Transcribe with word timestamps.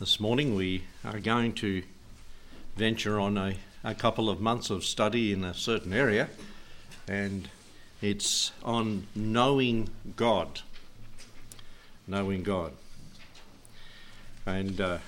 This 0.00 0.20
morning 0.20 0.54
we 0.54 0.84
are 1.04 1.18
going 1.18 1.54
to 1.54 1.82
venture 2.76 3.18
on 3.18 3.36
a, 3.36 3.56
a 3.82 3.96
couple 3.96 4.30
of 4.30 4.40
months 4.40 4.70
of 4.70 4.84
study 4.84 5.32
in 5.32 5.42
a 5.42 5.52
certain 5.52 5.92
area, 5.92 6.28
and 7.08 7.48
it's 8.00 8.52
on 8.62 9.08
knowing 9.16 9.88
God. 10.14 10.60
Knowing 12.06 12.44
God. 12.44 12.74
And 14.46 14.80
uh, 14.80 14.98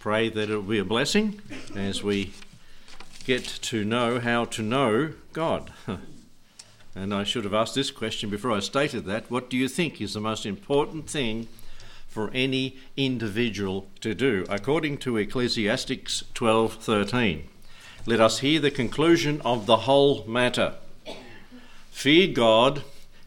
pray 0.00 0.28
that 0.30 0.50
it 0.50 0.56
will 0.56 0.62
be 0.62 0.80
a 0.80 0.84
blessing 0.84 1.40
as 1.76 2.02
we 2.02 2.32
get 3.24 3.44
to 3.44 3.84
know 3.84 4.18
how 4.18 4.46
to 4.46 4.62
know 4.62 5.12
God. 5.32 5.72
and 6.96 7.14
I 7.14 7.22
should 7.22 7.44
have 7.44 7.54
asked 7.54 7.76
this 7.76 7.92
question 7.92 8.28
before 8.28 8.50
I 8.50 8.58
stated 8.58 9.04
that. 9.04 9.30
What 9.30 9.48
do 9.48 9.56
you 9.56 9.68
think 9.68 10.00
is 10.00 10.14
the 10.14 10.20
most 10.20 10.44
important 10.44 11.08
thing? 11.08 11.46
For 12.12 12.30
any 12.34 12.76
individual 12.94 13.86
to 14.02 14.14
do, 14.14 14.44
according 14.50 14.98
to 14.98 15.16
Ecclesiastes 15.16 16.24
12:13. 16.34 17.44
Let 18.04 18.20
us 18.20 18.40
hear 18.40 18.60
the 18.60 18.70
conclusion 18.70 19.40
of 19.46 19.64
the 19.64 19.88
whole 19.88 20.24
matter. 20.26 20.74
Fear 21.90 22.34
God 22.34 22.82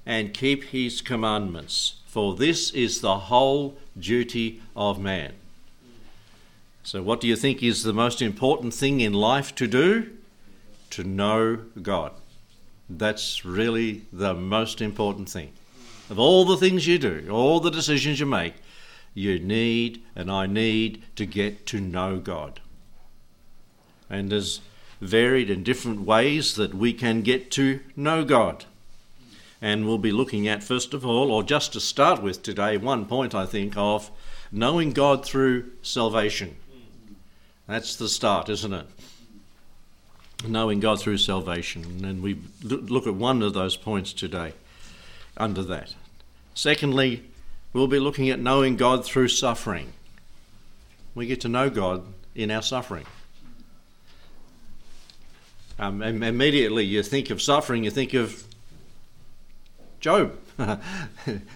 and 0.06 0.36
keep 0.36 0.66
his 0.66 1.02
commandments, 1.02 1.96
for 2.06 2.36
this 2.36 2.70
is 2.72 3.02
the 3.02 3.18
whole 3.32 3.76
duty 3.98 4.62
of 4.76 5.00
man. 5.00 5.34
So, 6.84 7.02
what 7.02 7.22
do 7.22 7.28
you 7.28 7.36
think 7.36 7.64
is 7.64 7.82
the 7.82 7.94
most 7.94 8.22
important 8.22 8.74
thing 8.76 9.02
in 9.02 9.14
life 9.14 9.56
to 9.56 9.66
do? 9.66 10.12
To 10.92 11.04
know 11.04 11.58
God. 11.82 12.12
That's 12.88 13.44
really 13.44 14.04
the 14.14 14.36
most 14.36 14.80
important 14.80 15.28
thing. 15.28 15.54
Of 16.08 16.20
all 16.20 16.46
the 16.46 16.58
things 16.58 16.86
you 16.86 17.00
do, 17.00 17.28
all 17.32 17.60
the 17.60 17.72
decisions 17.72 18.20
you 18.20 18.28
make, 18.28 18.54
you 19.16 19.40
need 19.40 20.04
and 20.16 20.30
I 20.30 20.46
need 20.46 21.02
to 21.16 21.26
get 21.26 21.66
to 21.68 21.80
know 21.80 22.20
God. 22.20 22.60
And 24.08 24.32
there's 24.32 24.62
varied 25.02 25.50
and 25.50 25.66
different 25.66 26.02
ways 26.02 26.56
that 26.56 26.76
we 26.76 26.94
can 26.94 27.22
get 27.22 27.50
to 27.52 27.80
know 27.96 28.24
God. 28.24 28.66
And 29.62 29.88
we'll 29.88 29.98
be 29.98 30.12
looking 30.12 30.48
at, 30.48 30.64
first 30.64 30.94
of 30.94 31.06
all, 31.06 31.32
or 31.32 31.42
just 31.42 31.74
to 31.74 31.80
start 31.80 32.22
with 32.22 32.44
today, 32.44 32.78
one 32.78 33.06
point 33.06 33.34
I 33.34 33.48
think 33.48 33.76
of 33.78 34.12
knowing 34.52 34.92
God 34.92 35.26
through 35.26 35.72
salvation. 35.82 36.56
That's 37.68 37.96
the 37.96 38.10
start, 38.10 38.50
isn't 38.50 38.74
it? 38.74 38.86
Knowing 40.48 40.82
God 40.82 41.00
through 41.00 41.18
salvation. 41.18 42.06
And 42.06 42.22
we 42.22 42.40
look 42.62 43.08
at 43.08 43.16
one 43.16 43.42
of 43.42 43.54
those 43.54 43.76
points 43.76 44.14
today 44.14 44.54
under 45.38 45.64
that. 45.64 45.96
Secondly, 46.54 47.24
We'll 47.76 47.88
be 47.88 48.00
looking 48.00 48.30
at 48.30 48.40
knowing 48.40 48.78
God 48.78 49.04
through 49.04 49.28
suffering. 49.28 49.92
We 51.14 51.28
get 51.28 51.42
to 51.42 51.50
know 51.50 51.70
God 51.70 52.06
in 52.34 52.50
our 52.50 52.62
suffering. 52.62 53.06
Um, 55.78 56.02
immediately, 56.02 56.86
you 56.86 57.04
think 57.04 57.32
of 57.32 57.42
suffering, 57.42 57.84
you 57.84 57.92
think 57.92 58.14
of 58.14 58.46
Job. 60.00 60.40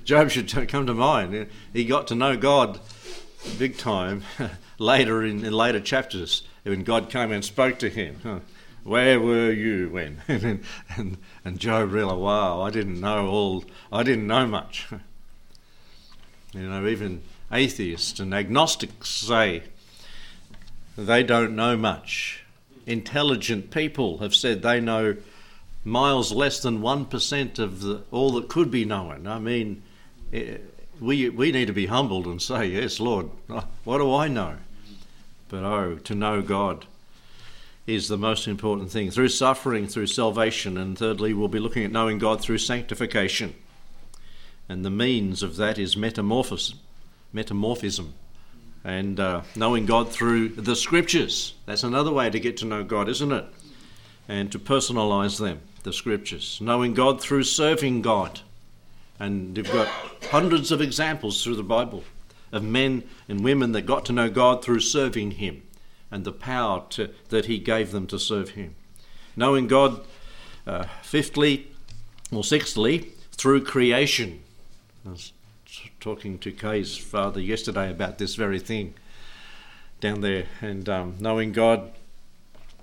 Job 0.03 0.30
should 0.30 0.50
come 0.67 0.88
to 0.88 0.94
mind. 0.94 1.48
He 1.72 1.86
got 1.86 2.08
to 2.08 2.16
know 2.16 2.36
God 2.36 2.81
big 3.58 3.78
time 3.78 4.23
later 4.78 5.23
in, 5.23 5.45
in 5.45 5.54
later 5.54 5.80
chapters 5.80 6.44
when 6.64 6.83
God 6.83 7.09
came 7.09 7.31
and 7.31 7.45
spoke 7.45 7.80
to 7.80 7.89
him. 7.89 8.42
Where 8.83 9.22
were 9.22 9.54
you 9.54 9.88
when? 9.89 10.22
and, 10.28 11.17
and, 11.45 11.59
Job 11.59 11.94
realized, 11.94 12.20
wow, 12.20 12.59
I 12.59 12.72
didn't 12.72 13.00
know 13.00 13.30
all, 13.30 13.64
I 13.89 14.04
didn't 14.04 14.28
know 14.28 14.45
much. 14.48 14.89
You 16.53 16.67
know, 16.67 16.88
even 16.88 17.22
atheists 17.52 18.19
and 18.19 18.33
agnostics 18.33 19.09
say 19.09 19.64
they 20.97 21.23
don't 21.23 21.55
know 21.55 21.78
much. 21.78 22.44
Intelligent 22.86 23.72
people 23.72 24.17
have 24.19 24.33
said 24.33 24.61
they 24.61 24.80
know 24.80 25.16
miles 25.83 26.31
less 26.31 26.60
than 26.60 26.82
1% 26.82 27.60
of 27.60 27.82
the, 27.82 28.04
all 28.11 28.32
that 28.32 28.49
could 28.49 28.71
be 28.71 28.83
known. 28.83 29.27
I 29.27 29.39
mean, 29.39 29.83
eh, 30.33 30.58
we, 30.99 31.30
we 31.30 31.52
need 31.52 31.67
to 31.67 31.73
be 31.73 31.86
humbled 31.86 32.26
and 32.26 32.42
say, 32.42 32.67
Yes, 32.67 32.99
Lord, 32.99 33.30
what 33.83 33.99
do 33.99 34.14
I 34.14 34.27
know? 34.27 34.55
But 35.49 35.64
oh, 35.64 35.95
to 35.95 36.16
know 36.16 36.42
God 36.42 36.86
is 37.87 38.08
the 38.08 38.17
most 38.17 38.48
important 38.48 38.92
thing 38.92 39.10
through 39.10 39.30
suffering, 39.30 39.87
through 39.87 40.08
salvation, 40.08 40.77
and 40.77 40.98
thirdly, 40.98 41.33
we'll 41.33 41.48
be 41.48 41.60
looking 41.60 41.83
at 41.83 41.92
knowing 41.92 42.20
God 42.20 42.42
through 42.42 42.60
sanctification 42.60 43.55
and 44.69 44.85
the 44.85 44.91
means 44.91 45.41
of 45.41 45.55
that 45.57 45.80
is 45.80 45.97
metamorphosis, 45.97 46.75
metamorphism, 47.33 48.13
and 48.83 49.19
uh, 49.19 49.41
knowing 49.55 49.87
God 49.87 50.09
through 50.11 50.49
the 50.49 50.75
scriptures. 50.75 51.55
That's 51.65 51.83
another 51.83 52.11
way 52.11 52.30
to 52.30 52.39
get 52.39 52.57
to 52.57 52.65
know 52.65 52.83
God, 52.83 53.09
isn't 53.09 53.31
it? 53.31 53.45
And 54.27 54.52
to 54.52 54.59
personalize 54.59 55.39
them, 55.39 55.61
the 55.83 55.91
scriptures. 55.91 56.59
Knowing 56.61 56.93
God 56.93 57.19
through 57.19 57.43
serving 57.43 58.03
God. 58.03 58.41
And 59.19 59.57
you've 59.57 59.71
got 59.71 59.87
hundreds 60.31 60.71
of 60.71 60.81
examples 60.81 61.43
through 61.43 61.55
the 61.55 61.63
Bible 61.63 62.03
of 62.51 62.63
men 62.63 63.03
and 63.27 63.43
women 63.43 63.71
that 63.73 63.81
got 63.81 64.05
to 64.05 64.13
know 64.13 64.30
God 64.30 64.63
through 64.63 64.80
serving 64.80 65.31
Him 65.31 65.63
and 66.11 66.23
the 66.23 66.31
power 66.31 66.83
to, 66.91 67.09
that 67.30 67.45
He 67.45 67.57
gave 67.57 67.91
them 67.91 68.07
to 68.07 68.19
serve 68.19 68.51
Him. 68.51 68.75
Knowing 69.36 69.67
God, 69.67 70.01
uh, 70.65 70.86
fifthly 71.01 71.71
or 72.31 72.43
sixthly, 72.43 73.13
through 73.31 73.63
creation. 73.63 74.41
I 75.05 75.11
was 75.11 75.32
talking 76.02 76.39
to 76.39 76.52
Kay's 76.52 76.98
father 76.98 77.39
yesterday 77.39 77.89
about 77.89 78.17
this 78.17 78.36
very 78.36 78.60
thing 78.60 78.95
down 80.02 80.21
there, 80.21 80.45
and 80.61 80.87
um, 80.89 81.15
knowing 81.20 81.54
God 81.54 81.92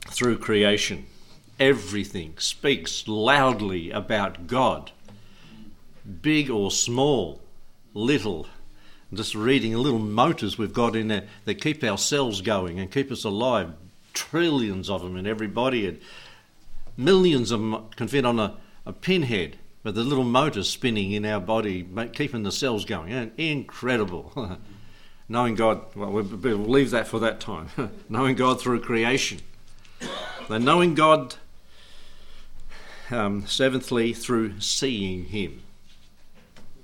through 0.01 0.39
creation. 0.39 1.07
Everything 1.61 2.35
speaks 2.39 3.07
loudly 3.07 3.91
about 3.91 4.47
God, 4.47 4.93
big 6.23 6.51
or 6.51 6.71
small, 6.71 7.41
little. 7.93 8.47
Just 9.13 9.35
reading 9.35 9.75
little 9.75 9.99
motors 9.99 10.59
we've 10.59 10.73
got 10.73 10.97
in 10.97 11.09
there 11.09 11.25
that 11.45 11.61
keep 11.61 11.85
our 11.85 11.99
cells 11.99 12.41
going 12.41 12.79
and 12.79 12.91
keep 12.91 13.11
us 13.11 13.25
alive. 13.25 13.73
Trillions 14.15 14.89
of 14.91 15.03
them 15.03 15.17
in 15.17 15.27
every 15.27 15.47
body, 15.47 15.87
and 15.87 16.01
millions 16.97 17.51
of 17.51 17.61
them 17.61 17.89
can 17.95 18.09
fit 18.09 18.25
on 18.25 18.41
a, 18.41 18.57
a 18.85 18.93
pinhead 18.93 19.57
but 19.87 19.95
the 19.95 20.03
little 20.03 20.25
motors 20.25 20.69
spinning 20.69 21.13
in 21.13 21.25
our 21.25 21.39
body, 21.39 21.87
keeping 22.13 22.43
the 22.43 22.51
cells 22.51 22.85
going. 22.85 23.31
Incredible. 23.37 24.59
knowing 25.29 25.55
God, 25.55 25.81
well, 25.95 26.11
we'll 26.11 26.25
leave 26.57 26.91
that 26.91 27.07
for 27.07 27.21
that 27.21 27.39
time. 27.39 27.69
knowing 28.09 28.35
God 28.35 28.61
through 28.61 28.81
creation. 28.81 29.39
Then 30.49 30.65
knowing 30.65 30.97
God, 30.97 31.37
um, 33.13 33.47
seventhly, 33.47 34.13
through 34.13 34.59
seeing 34.59 35.27
Him. 35.27 35.63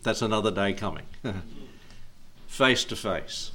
That's 0.04 0.22
another 0.22 0.52
day 0.52 0.72
coming. 0.72 1.06
face 2.46 2.84
to 2.84 2.94
face. 2.94 3.50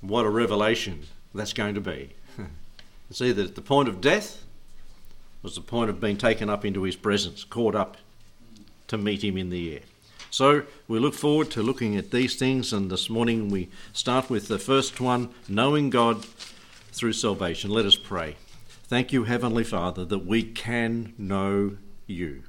What 0.00 0.24
a 0.24 0.30
revelation 0.30 1.08
that's 1.34 1.52
going 1.52 1.74
to 1.74 1.82
be. 1.82 2.14
it's 3.10 3.20
either 3.20 3.42
at 3.42 3.54
the 3.54 3.60
point 3.60 3.90
of 3.90 4.00
death 4.00 4.46
was 5.42 5.56
the 5.56 5.60
point 5.60 5.90
of 5.90 6.00
being 6.00 6.16
taken 6.16 6.48
up 6.48 6.64
into 6.64 6.84
his 6.84 6.96
presence, 6.96 7.44
caught 7.44 7.74
up 7.74 7.96
to 8.86 8.96
meet 8.96 9.24
him 9.24 9.36
in 9.36 9.50
the 9.50 9.74
air. 9.74 9.82
So 10.30 10.62
we 10.88 10.98
look 10.98 11.14
forward 11.14 11.50
to 11.50 11.62
looking 11.62 11.96
at 11.96 12.10
these 12.10 12.36
things, 12.36 12.72
and 12.72 12.90
this 12.90 13.10
morning 13.10 13.50
we 13.50 13.68
start 13.92 14.30
with 14.30 14.48
the 14.48 14.58
first 14.58 15.00
one 15.00 15.30
knowing 15.48 15.90
God 15.90 16.24
through 16.92 17.12
salvation. 17.12 17.70
Let 17.70 17.86
us 17.86 17.96
pray. 17.96 18.36
Thank 18.84 19.12
you, 19.12 19.24
Heavenly 19.24 19.64
Father, 19.64 20.04
that 20.04 20.24
we 20.24 20.42
can 20.42 21.14
know 21.18 21.76
you. 22.06 22.44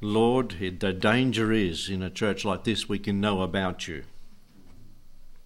Lord, 0.00 0.56
the 0.78 0.92
danger 0.92 1.52
is 1.52 1.88
in 1.88 2.02
a 2.02 2.10
church 2.10 2.44
like 2.44 2.64
this 2.64 2.88
we 2.88 2.98
can 2.98 3.20
know 3.20 3.42
about 3.42 3.88
you, 3.88 4.04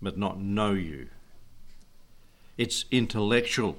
but 0.03 0.19
not 0.19 0.41
know 0.41 0.73
you. 0.73 1.08
It's 2.58 2.85
intellectual 2.91 3.79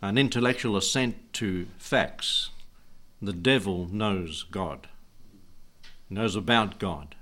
an 0.00 0.16
intellectual 0.16 0.76
assent 0.76 1.32
to 1.32 1.66
facts. 1.76 2.50
The 3.20 3.32
devil 3.32 3.88
knows 3.90 4.44
God, 4.44 4.88
knows 6.08 6.36
about 6.36 6.78
God, 6.78 7.16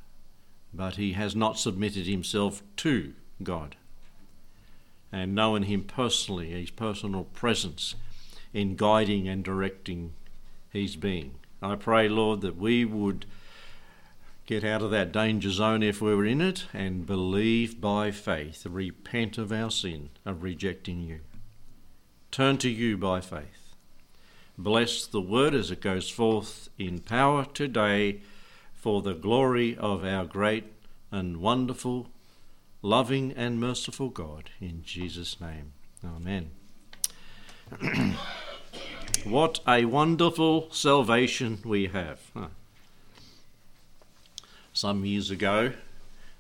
but 0.75 0.97
he 0.97 1.13
has 1.13 1.35
not 1.35 1.59
submitted 1.59 2.07
himself 2.07 2.63
to 2.77 3.15
God 3.43 3.77
and 5.11 5.35
known 5.35 5.63
him 5.63 5.85
personally, 5.85 6.51
his 6.51 6.71
personal 6.71 7.25
presence 7.25 7.95
in 8.53 8.77
guiding 8.77 9.27
and 9.27 9.43
directing 9.43 10.13
his 10.71 10.97
being. 10.97 11.37
I 11.63 11.77
pray, 11.77 12.09
Lord, 12.09 12.43
that 12.43 12.59
we 12.59 12.85
would 12.85 13.25
get 14.45 14.65
out 14.65 14.83
of 14.83 14.91
that 14.91 15.13
danger 15.13 15.51
zone 15.51 15.83
if 15.83 16.03
we 16.03 16.15
were 16.15 16.27
in 16.27 16.43
it 16.43 16.67
and 16.75 17.07
believe 17.07 17.81
by 17.81 18.11
faith, 18.11 18.67
repent 18.67 19.39
of 19.39 19.51
our 19.51 19.71
sin 19.71 20.11
of 20.27 20.43
rejecting 20.43 21.01
you 21.01 21.21
turn 22.31 22.59
to 22.59 22.69
you 22.69 22.97
by 22.97 23.21
faith. 23.21 23.75
Bless 24.59 25.07
the 25.07 25.21
word 25.21 25.55
as 25.55 25.71
it 25.71 25.81
goes 25.81 26.09
forth 26.09 26.71
in 26.79 27.01
power 27.01 27.45
today 27.45 28.21
for 28.75 29.03
the 29.03 29.15
glory 29.15 29.77
of 29.77 30.05
our 30.05 30.25
great 30.25 30.65
and 31.11 31.39
wonderful, 31.39 32.09
loving, 32.83 33.33
and 33.33 33.61
merciful 33.61 34.09
God. 34.09 34.51
In 34.61 34.83
Jesus' 34.85 35.41
name. 35.41 35.73
Amen. 36.05 36.51
what 39.25 39.61
a 39.67 39.85
wonderful 39.85 40.69
salvation 40.71 41.59
we 41.65 41.87
have. 41.89 42.21
Huh. 42.33 42.49
Some 44.73 45.05
years 45.05 45.31
ago, 45.31 45.73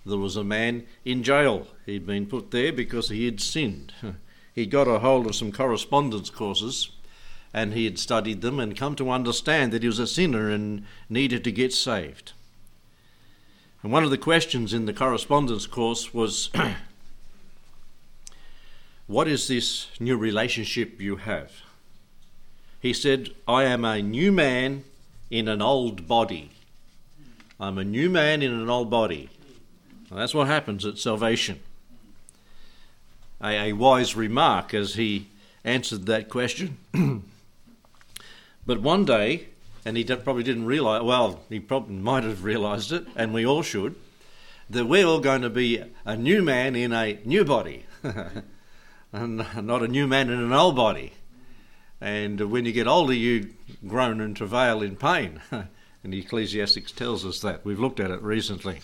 there 0.04 0.18
was 0.18 0.36
a 0.36 0.44
man 0.44 0.86
in 1.04 1.22
jail. 1.22 1.66
He'd 1.84 2.06
been 2.06 2.26
put 2.26 2.50
there 2.50 2.72
because 2.72 3.08
he 3.08 3.24
had 3.24 3.40
sinned. 3.40 3.92
He 4.56 4.64
got 4.64 4.88
a 4.88 5.00
hold 5.00 5.26
of 5.26 5.36
some 5.36 5.52
correspondence 5.52 6.30
courses 6.30 6.88
and 7.52 7.74
he 7.74 7.84
had 7.84 7.98
studied 7.98 8.40
them 8.40 8.58
and 8.58 8.74
come 8.74 8.96
to 8.96 9.10
understand 9.10 9.70
that 9.72 9.82
he 9.82 9.86
was 9.86 9.98
a 9.98 10.06
sinner 10.06 10.48
and 10.48 10.86
needed 11.10 11.44
to 11.44 11.52
get 11.52 11.74
saved. 11.74 12.32
And 13.82 13.92
one 13.92 14.02
of 14.02 14.08
the 14.08 14.16
questions 14.16 14.72
in 14.72 14.86
the 14.86 14.94
correspondence 14.94 15.66
course 15.66 16.14
was 16.14 16.48
What 19.06 19.28
is 19.28 19.46
this 19.46 19.88
new 20.00 20.16
relationship 20.16 21.02
you 21.02 21.16
have? 21.16 21.52
He 22.80 22.94
said, 22.94 23.30
I 23.46 23.64
am 23.64 23.84
a 23.84 24.00
new 24.00 24.32
man 24.32 24.84
in 25.30 25.48
an 25.48 25.60
old 25.60 26.08
body. 26.08 26.50
I'm 27.60 27.76
a 27.76 27.84
new 27.84 28.08
man 28.08 28.40
in 28.40 28.52
an 28.52 28.70
old 28.70 28.88
body. 28.88 29.28
And 30.10 30.18
that's 30.18 30.34
what 30.34 30.46
happens 30.46 30.86
at 30.86 30.98
salvation. 30.98 31.60
A, 33.46 33.70
a 33.70 33.72
wise 33.74 34.16
remark 34.16 34.74
as 34.74 34.94
he 34.94 35.28
answered 35.64 36.06
that 36.06 36.28
question. 36.28 36.78
but 38.66 38.80
one 38.80 39.04
day, 39.04 39.46
and 39.84 39.96
he 39.96 40.04
probably 40.04 40.42
didn't 40.42 40.66
realize, 40.66 41.02
well, 41.02 41.40
he 41.48 41.60
probably 41.60 41.94
might 41.94 42.24
have 42.24 42.42
realized 42.42 42.90
it, 42.90 43.06
and 43.14 43.32
we 43.32 43.46
all 43.46 43.62
should, 43.62 43.94
that 44.68 44.86
we're 44.86 45.06
all 45.06 45.20
going 45.20 45.42
to 45.42 45.50
be 45.50 45.80
a 46.04 46.16
new 46.16 46.42
man 46.42 46.74
in 46.74 46.92
a 46.92 47.20
new 47.24 47.44
body, 47.44 47.86
and 49.12 49.46
not 49.62 49.82
a 49.82 49.88
new 49.88 50.08
man 50.08 50.28
in 50.28 50.40
an 50.40 50.52
old 50.52 50.74
body. 50.74 51.12
And 52.00 52.50
when 52.50 52.64
you 52.64 52.72
get 52.72 52.88
older, 52.88 53.14
you 53.14 53.54
groan 53.86 54.20
and 54.20 54.36
travail 54.36 54.82
in 54.82 54.96
pain. 54.96 55.40
and 55.50 56.14
Ecclesiastics 56.14 56.92
tells 56.92 57.24
us 57.24 57.40
that. 57.40 57.64
We've 57.64 57.78
looked 57.78 58.00
at 58.00 58.10
it 58.10 58.20
recently. 58.22 58.80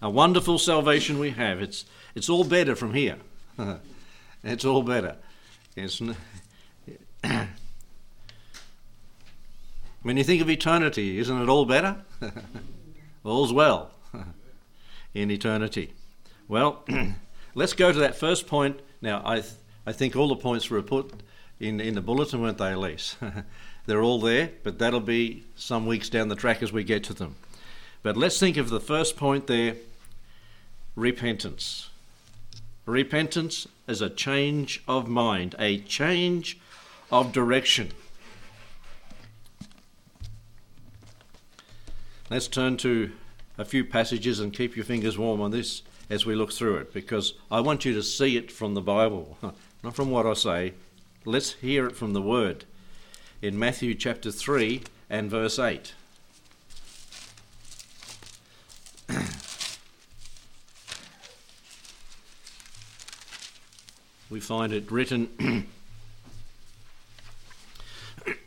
A 0.00 0.08
wonderful 0.08 0.58
salvation 0.58 1.18
we 1.18 1.30
have. 1.30 1.60
It's, 1.60 1.84
it's 2.14 2.28
all 2.28 2.44
better 2.44 2.76
from 2.76 2.94
here. 2.94 3.16
it's 4.44 4.64
all 4.64 4.82
better. 4.82 5.16
It's, 5.76 6.00
when 10.02 10.16
you 10.16 10.24
think 10.24 10.42
of 10.42 10.50
eternity, 10.50 11.18
isn't 11.18 11.42
it 11.42 11.48
all 11.48 11.64
better? 11.64 11.96
All's 13.24 13.52
well 13.52 13.90
in 15.14 15.30
eternity. 15.30 15.94
Well, 16.46 16.84
let's 17.54 17.72
go 17.72 17.90
to 17.90 17.98
that 18.00 18.16
first 18.16 18.46
point. 18.46 18.80
Now, 19.00 19.22
I, 19.24 19.40
th- 19.40 19.54
I 19.86 19.92
think 19.92 20.14
all 20.14 20.28
the 20.28 20.36
points 20.36 20.68
were 20.68 20.82
put 20.82 21.12
in, 21.58 21.80
in 21.80 21.94
the 21.94 22.02
bulletin, 22.02 22.42
weren't 22.42 22.58
they, 22.58 22.72
Elise? 22.72 23.16
They're 23.86 24.02
all 24.02 24.20
there, 24.20 24.50
but 24.62 24.78
that'll 24.78 25.00
be 25.00 25.44
some 25.56 25.86
weeks 25.86 26.08
down 26.08 26.28
the 26.28 26.36
track 26.36 26.62
as 26.62 26.72
we 26.72 26.84
get 26.84 27.04
to 27.04 27.14
them. 27.14 27.36
But 28.02 28.16
let's 28.16 28.38
think 28.38 28.56
of 28.56 28.68
the 28.68 28.80
first 28.80 29.16
point 29.16 29.46
there 29.46 29.76
repentance. 30.94 31.88
Repentance 32.86 33.66
is 33.86 34.00
a 34.00 34.10
change 34.10 34.82
of 34.88 35.08
mind, 35.08 35.54
a 35.58 35.78
change 35.78 36.58
of 37.10 37.32
direction. 37.32 37.90
Let's 42.30 42.48
turn 42.48 42.76
to 42.78 43.12
a 43.58 43.64
few 43.64 43.84
passages 43.84 44.40
and 44.40 44.52
keep 44.52 44.76
your 44.76 44.84
fingers 44.84 45.18
warm 45.18 45.40
on 45.40 45.50
this 45.50 45.82
as 46.10 46.26
we 46.26 46.34
look 46.34 46.52
through 46.52 46.76
it 46.76 46.92
because 46.92 47.34
I 47.50 47.60
want 47.60 47.84
you 47.84 47.92
to 47.94 48.02
see 48.02 48.36
it 48.36 48.50
from 48.50 48.74
the 48.74 48.80
Bible, 48.80 49.38
not 49.82 49.94
from 49.94 50.10
what 50.10 50.26
I 50.26 50.34
say. 50.34 50.74
Let's 51.24 51.52
hear 51.54 51.86
it 51.86 51.96
from 51.96 52.12
the 52.12 52.22
Word 52.22 52.64
in 53.40 53.58
Matthew 53.58 53.94
chapter 53.94 54.30
3 54.30 54.82
and 55.10 55.30
verse 55.30 55.58
8. 55.58 55.94
Find 64.44 64.72
it 64.72 64.90
written. 64.90 65.66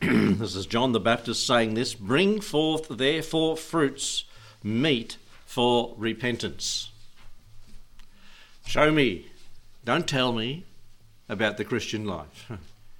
this 0.00 0.54
is 0.54 0.66
John 0.66 0.92
the 0.92 1.00
Baptist 1.00 1.46
saying 1.46 1.74
this 1.74 1.94
Bring 1.94 2.40
forth 2.40 2.88
therefore 2.88 3.56
fruits 3.56 4.24
meet 4.62 5.16
for 5.44 5.94
repentance. 5.96 6.90
Show 8.66 8.92
me, 8.92 9.26
don't 9.84 10.06
tell 10.06 10.32
me 10.32 10.64
about 11.28 11.56
the 11.56 11.64
Christian 11.64 12.04
life. 12.04 12.50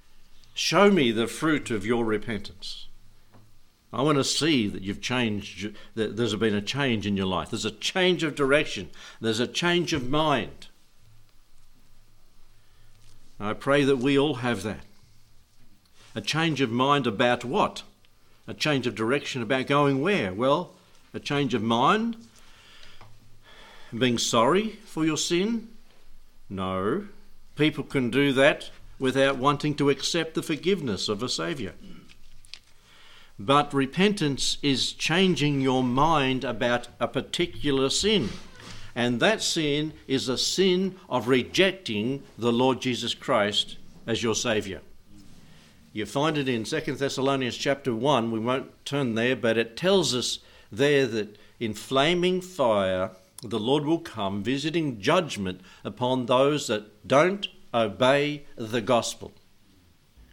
Show 0.53 0.91
me 0.91 1.11
the 1.11 1.27
fruit 1.27 1.71
of 1.71 1.85
your 1.85 2.03
repentance. 2.03 2.87
I 3.91 4.01
want 4.01 4.17
to 4.17 4.23
see 4.23 4.67
that 4.67 4.83
you've 4.83 5.01
changed, 5.01 5.73
that 5.95 6.17
there's 6.17 6.35
been 6.35 6.53
a 6.53 6.61
change 6.61 7.07
in 7.07 7.17
your 7.17 7.25
life. 7.25 7.49
There's 7.49 7.65
a 7.65 7.71
change 7.71 8.23
of 8.23 8.35
direction, 8.35 8.89
there's 9.21 9.39
a 9.39 9.47
change 9.47 9.93
of 9.93 10.09
mind. 10.09 10.67
I 13.39 13.53
pray 13.53 13.83
that 13.85 13.97
we 13.97 14.19
all 14.19 14.35
have 14.35 14.63
that. 14.63 14.81
A 16.13 16.21
change 16.21 16.59
of 16.59 16.69
mind 16.69 17.07
about 17.07 17.45
what? 17.45 17.83
A 18.47 18.53
change 18.53 18.85
of 18.87 18.95
direction 18.95 19.41
about 19.41 19.67
going 19.67 20.01
where? 20.01 20.33
Well, 20.33 20.73
a 21.13 21.19
change 21.19 21.53
of 21.53 21.61
mind? 21.61 22.17
Being 23.97 24.17
sorry 24.17 24.79
for 24.85 25.05
your 25.05 25.17
sin? 25.17 25.69
No. 26.49 27.05
People 27.55 27.83
can 27.83 28.09
do 28.09 28.33
that 28.33 28.71
without 28.99 29.37
wanting 29.37 29.75
to 29.75 29.89
accept 29.89 30.33
the 30.33 30.43
forgiveness 30.43 31.07
of 31.07 31.23
a 31.23 31.29
Saviour. 31.29 31.73
But 33.37 33.73
repentance 33.73 34.57
is 34.61 34.91
changing 34.91 35.61
your 35.61 35.83
mind 35.83 36.43
about 36.43 36.89
a 36.99 37.07
particular 37.07 37.89
sin. 37.89 38.29
And 38.99 39.21
that 39.21 39.41
sin 39.41 39.93
is 40.09 40.27
a 40.27 40.37
sin 40.37 40.97
of 41.07 41.29
rejecting 41.29 42.21
the 42.37 42.51
Lord 42.51 42.81
Jesus 42.81 43.13
Christ 43.13 43.77
as 44.05 44.21
your 44.21 44.35
Saviour. 44.35 44.81
You 45.93 46.05
find 46.05 46.37
it 46.37 46.49
in 46.49 46.65
2 46.65 46.81
Thessalonians 46.95 47.55
chapter 47.55 47.95
1. 47.95 48.29
We 48.29 48.39
won't 48.39 48.69
turn 48.83 49.15
there, 49.15 49.37
but 49.37 49.57
it 49.57 49.77
tells 49.77 50.13
us 50.13 50.39
there 50.69 51.07
that 51.07 51.37
in 51.61 51.73
flaming 51.75 52.41
fire 52.41 53.11
the 53.41 53.57
Lord 53.57 53.85
will 53.85 53.99
come, 53.99 54.43
visiting 54.43 54.99
judgment 54.99 55.61
upon 55.85 56.25
those 56.25 56.67
that 56.67 57.07
don't 57.07 57.47
obey 57.73 58.43
the 58.57 58.81
gospel. 58.81 59.31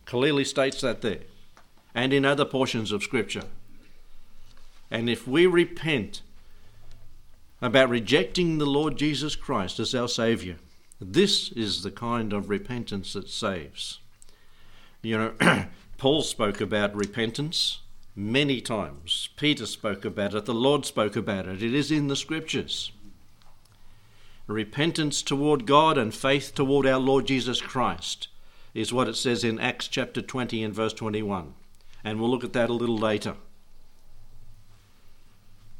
Clearly 0.06 0.44
states 0.44 0.80
that 0.80 1.02
there, 1.02 1.20
and 1.94 2.12
in 2.12 2.24
other 2.24 2.44
portions 2.44 2.90
of 2.90 3.04
Scripture. 3.04 3.44
And 4.90 5.08
if 5.08 5.28
we 5.28 5.46
repent 5.46 6.22
about 7.66 7.90
rejecting 7.90 8.58
the 8.58 8.66
Lord 8.66 8.96
Jesus 8.96 9.34
Christ 9.34 9.80
as 9.80 9.94
our 9.94 10.08
Saviour, 10.08 10.56
this 11.00 11.50
is 11.52 11.82
the 11.82 11.90
kind 11.90 12.32
of 12.32 12.48
repentance 12.48 13.12
that 13.14 13.28
saves. 13.28 13.98
You 15.02 15.18
know, 15.18 15.66
Paul 15.98 16.22
spoke 16.22 16.60
about 16.60 16.94
repentance 16.94 17.80
many 18.14 18.60
times. 18.60 19.30
Peter 19.36 19.66
spoke 19.66 20.04
about 20.04 20.34
it. 20.34 20.44
The 20.44 20.54
Lord 20.54 20.86
spoke 20.86 21.16
about 21.16 21.46
it. 21.46 21.62
It 21.62 21.74
is 21.74 21.90
in 21.90 22.08
the 22.08 22.16
Scriptures 22.16 22.92
repentance 24.46 25.22
toward 25.22 25.66
God 25.66 25.98
and 25.98 26.14
faith 26.14 26.54
toward 26.54 26.86
our 26.86 27.00
Lord 27.00 27.26
Jesus 27.26 27.60
Christ 27.60 28.28
is 28.74 28.92
what 28.92 29.08
it 29.08 29.16
says 29.16 29.42
in 29.42 29.58
Acts 29.58 29.88
chapter 29.88 30.22
20 30.22 30.62
and 30.62 30.72
verse 30.72 30.92
21. 30.92 31.54
And 32.04 32.20
we'll 32.20 32.30
look 32.30 32.44
at 32.44 32.52
that 32.52 32.70
a 32.70 32.74
little 32.74 32.96
later. 32.96 33.34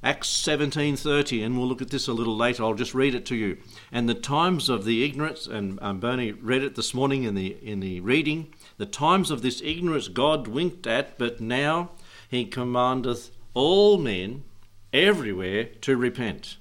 Acts 0.03 0.29
17:30 0.29 1.45
and 1.45 1.59
we'll 1.59 1.67
look 1.67 1.83
at 1.83 1.91
this 1.91 2.07
a 2.07 2.13
little 2.13 2.37
later. 2.37 2.63
I'll 2.63 2.75
just 2.75 2.95
read 2.95 3.15
it 3.15 3.27
to 3.27 3.35
you. 3.35 3.59
And 3.91 4.09
the 4.09 4.15
times 4.15 4.69
of 4.69 4.85
the 4.85 5.05
ignorance 5.05 5.47
and 5.47 5.79
um, 5.83 6.01
Bernie 6.01 6.33
read 6.33 6.63
it 6.63 6.75
this 6.75 6.95
morning 6.95 7.25
in 7.25 7.35
the 7.35 7.57
in 7.63 7.81
the 7.81 8.01
reading. 8.01 8.55
The 8.79 8.87
times 8.87 9.31
of 9.31 9.43
this 9.43 9.61
ignorance 9.63 10.09
God 10.09 10.47
winked 10.47 10.87
at, 10.87 11.19
but 11.19 11.41
now 11.41 11.91
he 12.29 12.45
commandeth 12.45 13.31
all 13.55 13.99
men 13.99 14.45
everywhere 14.93 15.65
to 15.65 15.97
repent. 15.97 16.57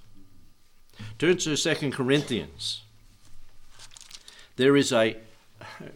Turn 1.18 1.38
to 1.38 1.56
Second 1.56 1.92
Corinthians. 1.94 2.82
There 4.56 4.78
is 4.78 4.94
a, 4.94 5.18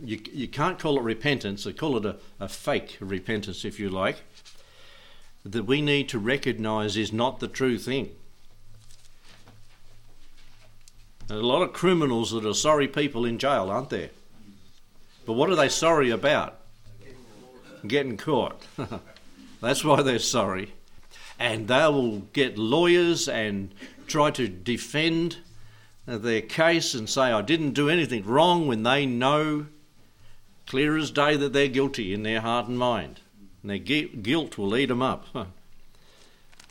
you, 0.03 0.19
you 0.33 0.47
can't 0.47 0.77
call 0.77 0.97
it 0.97 1.03
repentance, 1.03 1.65
I 1.65 1.71
call 1.71 1.97
it 1.97 2.05
a, 2.05 2.17
a 2.39 2.49
fake 2.49 2.97
repentance, 2.99 3.63
if 3.63 3.79
you 3.79 3.89
like, 3.89 4.21
that 5.43 5.63
we 5.63 5.81
need 5.81 6.09
to 6.09 6.19
recognize 6.19 6.97
is 6.97 7.13
not 7.13 7.39
the 7.39 7.47
true 7.47 7.77
thing. 7.77 8.11
There's 11.27 11.41
a 11.41 11.45
lot 11.45 11.61
of 11.61 11.73
criminals 11.73 12.31
that 12.31 12.45
are 12.45 12.53
sorry 12.53 12.87
people 12.87 13.23
in 13.25 13.37
jail, 13.37 13.69
aren't 13.69 13.89
there? 13.89 14.09
But 15.25 15.33
what 15.33 15.49
are 15.49 15.55
they 15.55 15.69
sorry 15.69 16.09
about? 16.09 16.55
Getting 17.87 18.17
caught. 18.17 18.65
That's 19.61 19.83
why 19.83 20.01
they're 20.01 20.19
sorry. 20.19 20.73
and 21.37 21.67
they 21.67 21.85
will 21.85 22.19
get 22.33 22.57
lawyers 22.57 23.27
and 23.29 23.73
try 24.07 24.31
to 24.31 24.47
defend 24.47 25.37
their 26.05 26.41
case 26.41 26.93
and 26.93 27.07
say, 27.09 27.31
I 27.31 27.41
didn't 27.41 27.71
do 27.71 27.89
anything 27.89 28.25
wrong 28.25 28.67
when 28.67 28.83
they 28.83 29.05
know 29.05 29.67
clear 30.65 30.97
as 30.97 31.11
day 31.11 31.35
that 31.37 31.53
they're 31.53 31.67
guilty 31.67 32.13
in 32.13 32.23
their 32.23 32.41
heart 32.41 32.67
and 32.67 32.77
mind. 32.77 33.21
And 33.61 33.71
their 33.71 33.77
guilt 33.77 34.57
will 34.57 34.75
eat 34.75 34.87
them 34.87 35.01
up. 35.01 35.25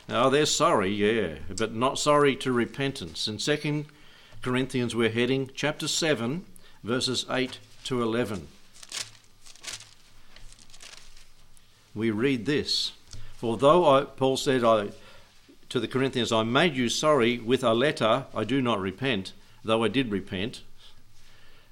oh, 0.09 0.29
they're 0.29 0.45
sorry, 0.45 0.89
yeah, 0.89 1.35
but 1.55 1.73
not 1.73 1.99
sorry 1.99 2.35
to 2.37 2.51
repentance. 2.51 3.27
In 3.27 3.37
2 3.37 3.85
Corinthians, 4.41 4.95
we're 4.95 5.09
heading 5.09 5.51
chapter 5.53 5.87
7, 5.87 6.45
verses 6.83 7.25
8 7.29 7.59
to 7.85 8.01
11. 8.01 8.47
We 11.95 12.11
read 12.11 12.45
this 12.45 12.93
For 13.37 13.57
though 13.57 13.85
I, 13.85 14.03
Paul 14.05 14.37
said, 14.37 14.63
I 14.63 14.89
to 15.69 15.79
the 15.79 15.87
Corinthians, 15.87 16.31
I 16.31 16.43
made 16.43 16.75
you 16.75 16.89
sorry 16.89 17.37
with 17.37 17.63
a 17.63 17.73
letter, 17.73 18.25
I 18.33 18.43
do 18.43 18.61
not 18.61 18.79
repent, 18.79 19.33
though 19.63 19.83
I 19.83 19.87
did 19.87 20.11
repent. 20.11 20.61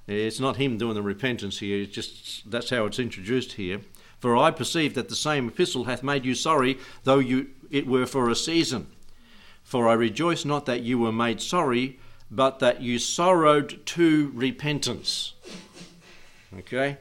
It's 0.06 0.40
not 0.40 0.56
him 0.56 0.78
doing 0.78 0.94
the 0.94 1.02
repentance 1.02 1.58
here, 1.58 1.82
it's 1.82 1.92
just 1.92 2.50
that's 2.50 2.70
how 2.70 2.86
it's 2.86 2.98
introduced 2.98 3.52
here. 3.52 3.80
For 4.20 4.36
I 4.36 4.50
perceive 4.50 4.94
that 4.94 5.08
the 5.08 5.14
same 5.14 5.48
epistle 5.48 5.84
hath 5.84 6.02
made 6.02 6.24
you 6.24 6.34
sorry, 6.34 6.78
though 7.04 7.18
you 7.18 7.48
it 7.70 7.86
were 7.86 8.06
for 8.06 8.28
a 8.28 8.34
season. 8.34 8.88
For 9.62 9.88
I 9.88 9.92
rejoice 9.92 10.44
not 10.44 10.66
that 10.66 10.82
you 10.82 10.98
were 10.98 11.12
made 11.12 11.40
sorry, 11.40 11.98
but 12.30 12.58
that 12.58 12.80
you 12.80 12.98
sorrowed 12.98 13.84
to 13.86 14.30
repentance. 14.34 15.34
Okay? 16.58 16.96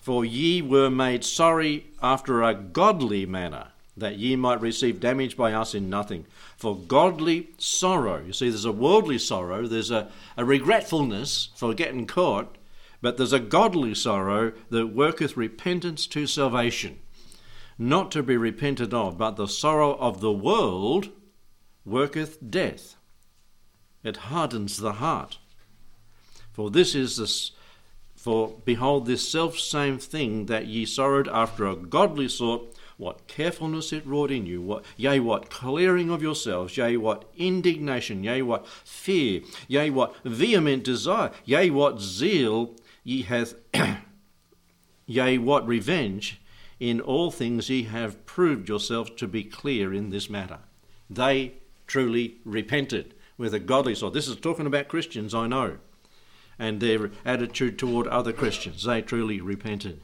For 0.00 0.24
ye 0.24 0.60
were 0.60 0.90
made 0.90 1.24
sorry 1.24 1.86
after 2.02 2.42
a 2.42 2.54
godly 2.54 3.24
manner 3.24 3.68
that 3.96 4.18
ye 4.18 4.36
might 4.36 4.60
receive 4.60 5.00
damage 5.00 5.36
by 5.36 5.52
us 5.52 5.74
in 5.74 5.88
nothing. 5.88 6.26
For 6.56 6.76
godly 6.76 7.48
sorrow, 7.58 8.22
you 8.26 8.32
see, 8.32 8.48
there's 8.48 8.64
a 8.64 8.72
worldly 8.72 9.18
sorrow, 9.18 9.66
there's 9.66 9.90
a, 9.90 10.10
a 10.36 10.44
regretfulness 10.44 11.50
for 11.54 11.74
getting 11.74 12.06
caught, 12.06 12.56
but 13.04 13.18
there's 13.18 13.34
a 13.34 13.38
godly 13.38 13.94
sorrow 13.94 14.50
that 14.70 14.86
worketh 14.86 15.36
repentance 15.36 16.06
to 16.06 16.26
salvation, 16.26 16.98
not 17.76 18.10
to 18.10 18.22
be 18.22 18.34
repented 18.34 18.94
of, 18.94 19.18
but 19.18 19.36
the 19.36 19.46
sorrow 19.46 19.94
of 19.98 20.22
the 20.22 20.32
world 20.32 21.10
worketh 21.84 22.38
death. 22.50 22.96
It 24.02 24.16
hardens 24.32 24.78
the 24.78 24.94
heart. 24.94 25.36
For 26.50 26.70
this 26.70 26.94
is 26.94 27.18
the 27.18 27.50
for 28.16 28.54
behold 28.64 29.04
this 29.04 29.30
self 29.30 29.58
same 29.58 29.98
thing 29.98 30.46
that 30.46 30.66
ye 30.66 30.86
sorrowed 30.86 31.28
after 31.28 31.66
a 31.66 31.76
godly 31.76 32.30
sort 32.30 32.74
what 32.96 33.26
carefulness 33.26 33.92
it 33.92 34.06
wrought 34.06 34.30
in 34.30 34.46
you, 34.46 34.62
what, 34.62 34.84
yea, 34.96 35.20
what 35.20 35.50
clearing 35.50 36.08
of 36.08 36.22
yourselves, 36.22 36.76
yea, 36.78 36.96
what 36.96 37.24
indignation, 37.36 38.24
yea, 38.24 38.40
what 38.40 38.66
fear, 38.66 39.42
yea, 39.68 39.90
what 39.90 40.14
vehement 40.24 40.84
desire, 40.84 41.32
yea, 41.44 41.68
what 41.68 42.00
zeal 42.00 42.74
ye 43.04 43.22
hath, 43.22 43.54
yea, 45.06 45.38
what 45.38 45.66
revenge. 45.66 46.40
In 46.80 47.00
all 47.00 47.30
things 47.30 47.70
ye 47.70 47.84
have 47.84 48.26
proved 48.26 48.68
yourselves 48.68 49.10
to 49.16 49.28
be 49.28 49.44
clear 49.44 49.94
in 49.94 50.10
this 50.10 50.28
matter. 50.28 50.58
They 51.08 51.54
truly 51.86 52.38
repented 52.44 53.14
with 53.38 53.54
a 53.54 53.60
godly 53.60 53.94
sort. 53.94 54.12
This 54.12 54.28
is 54.28 54.36
talking 54.36 54.66
about 54.66 54.88
Christians, 54.88 55.34
I 55.34 55.46
know, 55.46 55.78
and 56.58 56.80
their 56.80 57.10
attitude 57.24 57.78
toward 57.78 58.08
other 58.08 58.32
Christians. 58.32 58.84
They 58.84 59.02
truly 59.02 59.40
repented. 59.40 60.00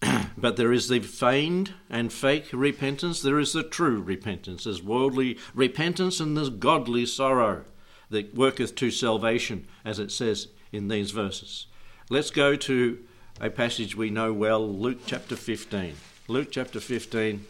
but 0.36 0.56
there 0.56 0.72
is 0.72 0.88
the 0.88 1.00
feigned 1.00 1.74
and 1.88 2.12
fake 2.12 2.48
repentance, 2.52 3.22
there 3.22 3.38
is 3.38 3.52
the 3.52 3.62
true 3.62 4.00
repentance. 4.00 4.64
There's 4.64 4.82
worldly 4.82 5.38
repentance 5.54 6.20
and 6.20 6.36
there's 6.36 6.50
godly 6.50 7.06
sorrow 7.06 7.64
that 8.10 8.34
worketh 8.34 8.74
to 8.76 8.90
salvation, 8.90 9.66
as 9.84 9.98
it 9.98 10.10
says 10.10 10.48
in 10.72 10.88
these 10.88 11.10
verses. 11.10 11.66
Let's 12.10 12.30
go 12.30 12.56
to 12.56 12.98
a 13.40 13.50
passage 13.50 13.96
we 13.96 14.10
know 14.10 14.32
well, 14.32 14.66
Luke 14.66 15.00
chapter 15.06 15.36
15. 15.36 15.94
Luke 16.26 16.48
chapter 16.50 16.80
15. 16.80 17.44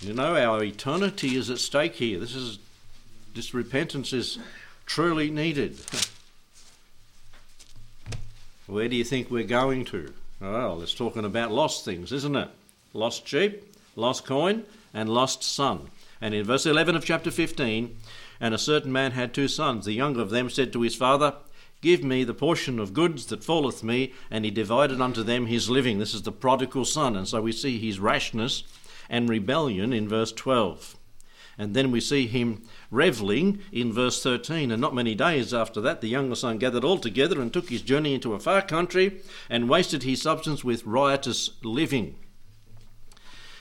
You 0.00 0.12
know, 0.12 0.36
our 0.36 0.62
eternity 0.62 1.36
is 1.36 1.48
at 1.50 1.58
stake 1.58 1.94
here. 1.94 2.18
This 2.18 2.34
is 2.34 2.58
this 3.34 3.54
repentance 3.54 4.12
is 4.12 4.38
truly 4.86 5.30
needed. 5.30 5.78
Where 8.66 8.88
do 8.88 8.96
you 8.96 9.04
think 9.04 9.30
we're 9.30 9.44
going 9.44 9.84
to? 9.86 10.12
Well, 10.40 10.82
it's 10.82 10.94
talking 10.94 11.24
about 11.24 11.52
lost 11.52 11.84
things, 11.84 12.12
isn't 12.12 12.36
it? 12.36 12.48
Lost 12.92 13.26
sheep, 13.26 13.62
lost 13.94 14.26
coin, 14.26 14.64
and 14.92 15.08
lost 15.08 15.42
son. 15.42 15.88
And 16.20 16.34
in 16.34 16.44
verse 16.44 16.66
11 16.66 16.96
of 16.96 17.04
chapter 17.04 17.30
15, 17.30 17.96
and 18.40 18.54
a 18.54 18.58
certain 18.58 18.92
man 18.92 19.12
had 19.12 19.32
two 19.32 19.48
sons. 19.48 19.84
The 19.84 19.92
younger 19.92 20.20
of 20.20 20.30
them 20.30 20.50
said 20.50 20.72
to 20.72 20.82
his 20.82 20.94
father, 20.94 21.34
Give 21.82 22.02
me 22.02 22.24
the 22.24 22.34
portion 22.34 22.78
of 22.78 22.94
goods 22.94 23.26
that 23.26 23.44
falleth 23.44 23.82
me. 23.82 24.12
And 24.30 24.44
he 24.44 24.50
divided 24.50 25.00
unto 25.00 25.22
them 25.22 25.46
his 25.46 25.70
living. 25.70 25.98
This 25.98 26.14
is 26.14 26.22
the 26.22 26.32
prodigal 26.32 26.84
son. 26.84 27.16
And 27.16 27.28
so 27.28 27.42
we 27.42 27.52
see 27.52 27.78
his 27.78 28.00
rashness 28.00 28.64
and 29.08 29.28
rebellion 29.28 29.92
in 29.92 30.08
verse 30.08 30.32
12. 30.32 30.96
And 31.58 31.74
then 31.74 31.90
we 31.90 32.00
see 32.00 32.26
him 32.26 32.62
revelling 32.90 33.60
in 33.72 33.92
verse 33.92 34.22
13. 34.22 34.70
And 34.70 34.80
not 34.80 34.94
many 34.94 35.14
days 35.14 35.54
after 35.54 35.80
that, 35.82 36.00
the 36.00 36.08
younger 36.08 36.34
son 36.34 36.58
gathered 36.58 36.84
all 36.84 36.98
together 36.98 37.40
and 37.40 37.52
took 37.52 37.68
his 37.68 37.82
journey 37.82 38.14
into 38.14 38.34
a 38.34 38.40
far 38.40 38.62
country 38.62 39.20
and 39.48 39.68
wasted 39.68 40.02
his 40.02 40.20
substance 40.20 40.64
with 40.64 40.84
riotous 40.84 41.50
living. 41.62 42.16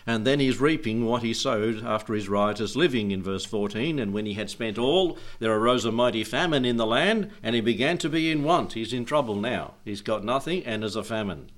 And 0.07 0.25
then 0.25 0.39
he's 0.39 0.59
reaping 0.59 1.05
what 1.05 1.23
he 1.23 1.33
sowed 1.33 1.83
after 1.83 2.13
his 2.13 2.29
riotous 2.29 2.75
living 2.75 3.09
in 3.09 3.23
verse 3.23 3.43
14. 3.43 3.97
And 3.97 4.13
when 4.13 4.27
he 4.27 4.35
had 4.35 4.51
spent 4.51 4.77
all, 4.77 5.17
there 5.39 5.53
arose 5.53 5.83
a 5.83 5.91
mighty 5.91 6.23
famine 6.23 6.63
in 6.63 6.77
the 6.77 6.85
land, 6.85 7.31
and 7.41 7.55
he 7.55 7.61
began 7.61 7.97
to 7.99 8.09
be 8.09 8.29
in 8.29 8.43
want. 8.43 8.73
He's 8.73 8.93
in 8.93 9.05
trouble 9.05 9.35
now. 9.35 9.73
He's 9.83 10.01
got 10.01 10.23
nothing, 10.23 10.63
and 10.63 10.83
there's 10.83 10.95
a 10.95 11.03
famine 11.03 11.49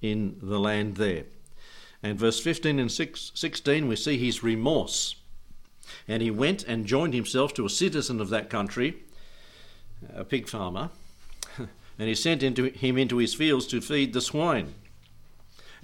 in 0.00 0.38
the 0.40 0.58
land 0.58 0.96
there. 0.96 1.24
And 2.02 2.18
verse 2.18 2.40
15 2.40 2.78
and 2.78 2.90
16, 2.90 3.88
we 3.88 3.96
see 3.96 4.18
his 4.18 4.42
remorse. 4.42 5.16
And 6.08 6.22
he 6.22 6.30
went 6.30 6.64
and 6.64 6.86
joined 6.86 7.14
himself 7.14 7.52
to 7.54 7.66
a 7.66 7.70
citizen 7.70 8.20
of 8.20 8.30
that 8.30 8.48
country, 8.48 9.02
a 10.14 10.24
pig 10.24 10.48
farmer, 10.48 10.90
and 11.58 12.08
he 12.08 12.14
sent 12.14 12.42
into 12.42 12.64
him 12.64 12.96
into 12.96 13.18
his 13.18 13.34
fields 13.34 13.66
to 13.68 13.80
feed 13.82 14.14
the 14.14 14.20
swine. 14.22 14.74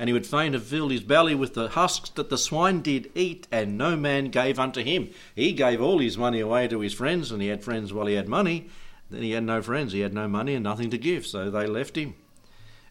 And 0.00 0.08
he 0.08 0.14
would 0.14 0.26
fain 0.26 0.54
have 0.54 0.64
filled 0.64 0.92
his 0.92 1.02
belly 1.02 1.34
with 1.34 1.52
the 1.52 1.68
husks 1.68 2.08
that 2.14 2.30
the 2.30 2.38
swine 2.38 2.80
did 2.80 3.10
eat, 3.14 3.46
and 3.52 3.76
no 3.76 3.98
man 3.98 4.30
gave 4.30 4.58
unto 4.58 4.82
him. 4.82 5.10
He 5.34 5.52
gave 5.52 5.82
all 5.82 5.98
his 5.98 6.16
money 6.16 6.40
away 6.40 6.68
to 6.68 6.80
his 6.80 6.94
friends, 6.94 7.30
and 7.30 7.42
he 7.42 7.48
had 7.48 7.62
friends 7.62 7.92
while 7.92 8.06
he 8.06 8.14
had 8.14 8.26
money. 8.26 8.70
Then 9.10 9.20
he 9.20 9.32
had 9.32 9.44
no 9.44 9.60
friends, 9.60 9.92
he 9.92 10.00
had 10.00 10.14
no 10.14 10.26
money 10.26 10.54
and 10.54 10.64
nothing 10.64 10.88
to 10.88 10.96
give, 10.96 11.26
so 11.26 11.50
they 11.50 11.66
left 11.66 11.98
him. 11.98 12.14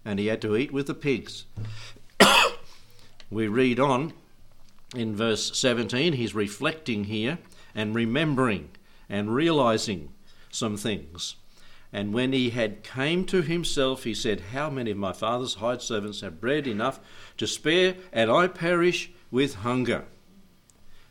And 0.05 0.19
he 0.19 0.27
had 0.27 0.39
to 0.43 0.55
eat 0.55 0.71
with 0.71 0.85
the 0.85 0.93
pigs. 0.93 1.45
we 3.31 3.47
read 3.47 3.79
on 3.79 4.13
in 4.95 5.15
verse 5.15 5.57
17, 5.57 6.13
he's 6.13 6.35
reflecting 6.35 7.05
here 7.05 7.39
and 7.73 7.95
remembering 7.95 8.69
and 9.09 9.33
realizing 9.33 10.09
some 10.51 10.77
things. 10.77 11.37
And 11.91 12.13
when 12.13 12.33
he 12.33 12.51
had 12.51 12.83
came 12.83 13.25
to 13.25 13.41
himself, 13.41 14.03
he 14.03 14.13
said, 14.13 14.41
How 14.53 14.69
many 14.69 14.91
of 14.91 14.97
my 14.97 15.11
father's 15.11 15.55
hired 15.55 15.81
servants 15.81 16.21
have 16.21 16.39
bread 16.39 16.67
enough 16.67 16.99
to 17.37 17.47
spare, 17.47 17.95
and 18.13 18.29
I 18.29 18.47
perish 18.47 19.11
with 19.31 19.55
hunger? 19.55 20.05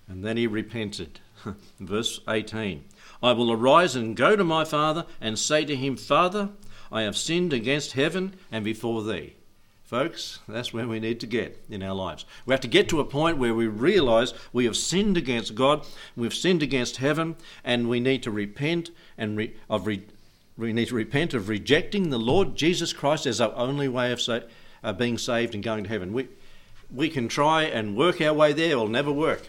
And 0.06 0.24
then 0.24 0.36
he 0.36 0.46
repented. 0.46 1.20
Verse 1.80 2.20
18 2.28 2.84
I 3.22 3.32
will 3.32 3.50
arise 3.50 3.96
and 3.96 4.16
go 4.16 4.36
to 4.36 4.44
my 4.44 4.64
father 4.64 5.04
and 5.20 5.38
say 5.38 5.64
to 5.64 5.74
him, 5.74 5.96
Father, 5.96 6.50
I 6.90 7.02
have 7.02 7.16
sinned 7.16 7.52
against 7.52 7.92
heaven 7.92 8.34
and 8.50 8.64
before 8.64 9.02
thee. 9.02 9.34
Folks, 9.82 10.40
that's 10.46 10.72
where 10.72 10.86
we 10.86 11.00
need 11.00 11.18
to 11.20 11.26
get 11.26 11.64
in 11.70 11.82
our 11.82 11.94
lives. 11.94 12.26
We 12.44 12.52
have 12.52 12.60
to 12.60 12.68
get 12.68 12.90
to 12.90 13.00
a 13.00 13.06
point 13.06 13.38
where 13.38 13.54
we 13.54 13.66
realize 13.66 14.34
we 14.52 14.66
have 14.66 14.76
sinned 14.76 15.16
against 15.16 15.54
God, 15.54 15.86
we've 16.14 16.34
sinned 16.34 16.62
against 16.62 16.98
heaven, 16.98 17.36
and 17.64 17.88
we 17.88 17.98
need 17.98 18.22
to 18.24 18.30
repent 18.30 18.90
and 19.16 19.38
re- 19.38 19.54
of 19.70 19.86
re- 19.86 20.04
we 20.58 20.72
need 20.72 20.88
to 20.88 20.94
repent 20.96 21.32
of 21.34 21.48
rejecting 21.48 22.10
the 22.10 22.18
Lord 22.18 22.56
Jesus 22.56 22.92
Christ 22.92 23.26
as 23.26 23.40
our 23.40 23.54
only 23.54 23.86
way 23.86 24.10
of 24.10 24.20
sa- 24.20 24.40
uh, 24.82 24.92
being 24.92 25.16
saved 25.16 25.54
and 25.54 25.62
going 25.62 25.84
to 25.84 25.88
heaven. 25.88 26.12
We 26.12 26.28
we 26.90 27.08
can 27.08 27.28
try 27.28 27.62
and 27.62 27.96
work 27.96 28.20
our 28.20 28.34
way 28.34 28.52
there; 28.52 28.72
it'll 28.72 28.88
never 28.88 29.12
work. 29.12 29.48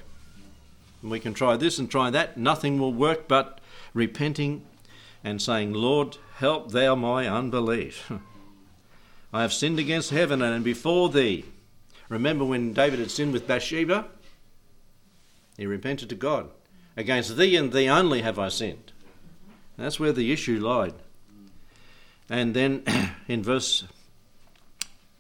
And 1.01 1.10
we 1.10 1.20
can 1.20 1.34
try 1.34 1.58
this 1.58 1.80
and 1.80 1.89
try 1.89 2.12
that; 2.12 2.38
nothing 2.38 2.78
will 2.78 2.94
work. 2.94 3.28
But 3.28 3.60
repenting 3.94 4.66
and 5.24 5.42
saying, 5.42 5.74
"Lord, 5.74 6.18
help 6.36 6.72
Thou 6.72 6.94
my 6.94 7.28
unbelief." 7.28 8.12
I 9.34 9.42
have 9.42 9.54
sinned 9.54 9.80
against 9.80 10.12
heaven 10.12 10.42
and 10.42 10.63
before 10.63 11.10
thee. 11.10 11.46
Remember 12.08 12.46
when 12.46 12.74
David 12.74 13.00
had 13.00 13.12
sinned 13.12 13.34
with 13.34 13.48
Bathsheba? 13.48 14.08
He 15.58 15.66
repented 15.68 16.10
to 16.10 16.16
God. 16.16 16.50
Against 16.98 17.38
thee 17.38 17.56
and 17.56 17.72
thee 17.72 17.88
only 17.88 18.22
have 18.24 18.39
I 18.39 18.50
sinned. 18.50 18.92
That's 19.79 20.00
where 20.00 20.12
the 20.12 20.31
issue 20.31 20.59
lied. 20.59 20.93
And 22.29 22.53
then 22.53 22.83
in 23.27 23.41
verse 23.41 23.86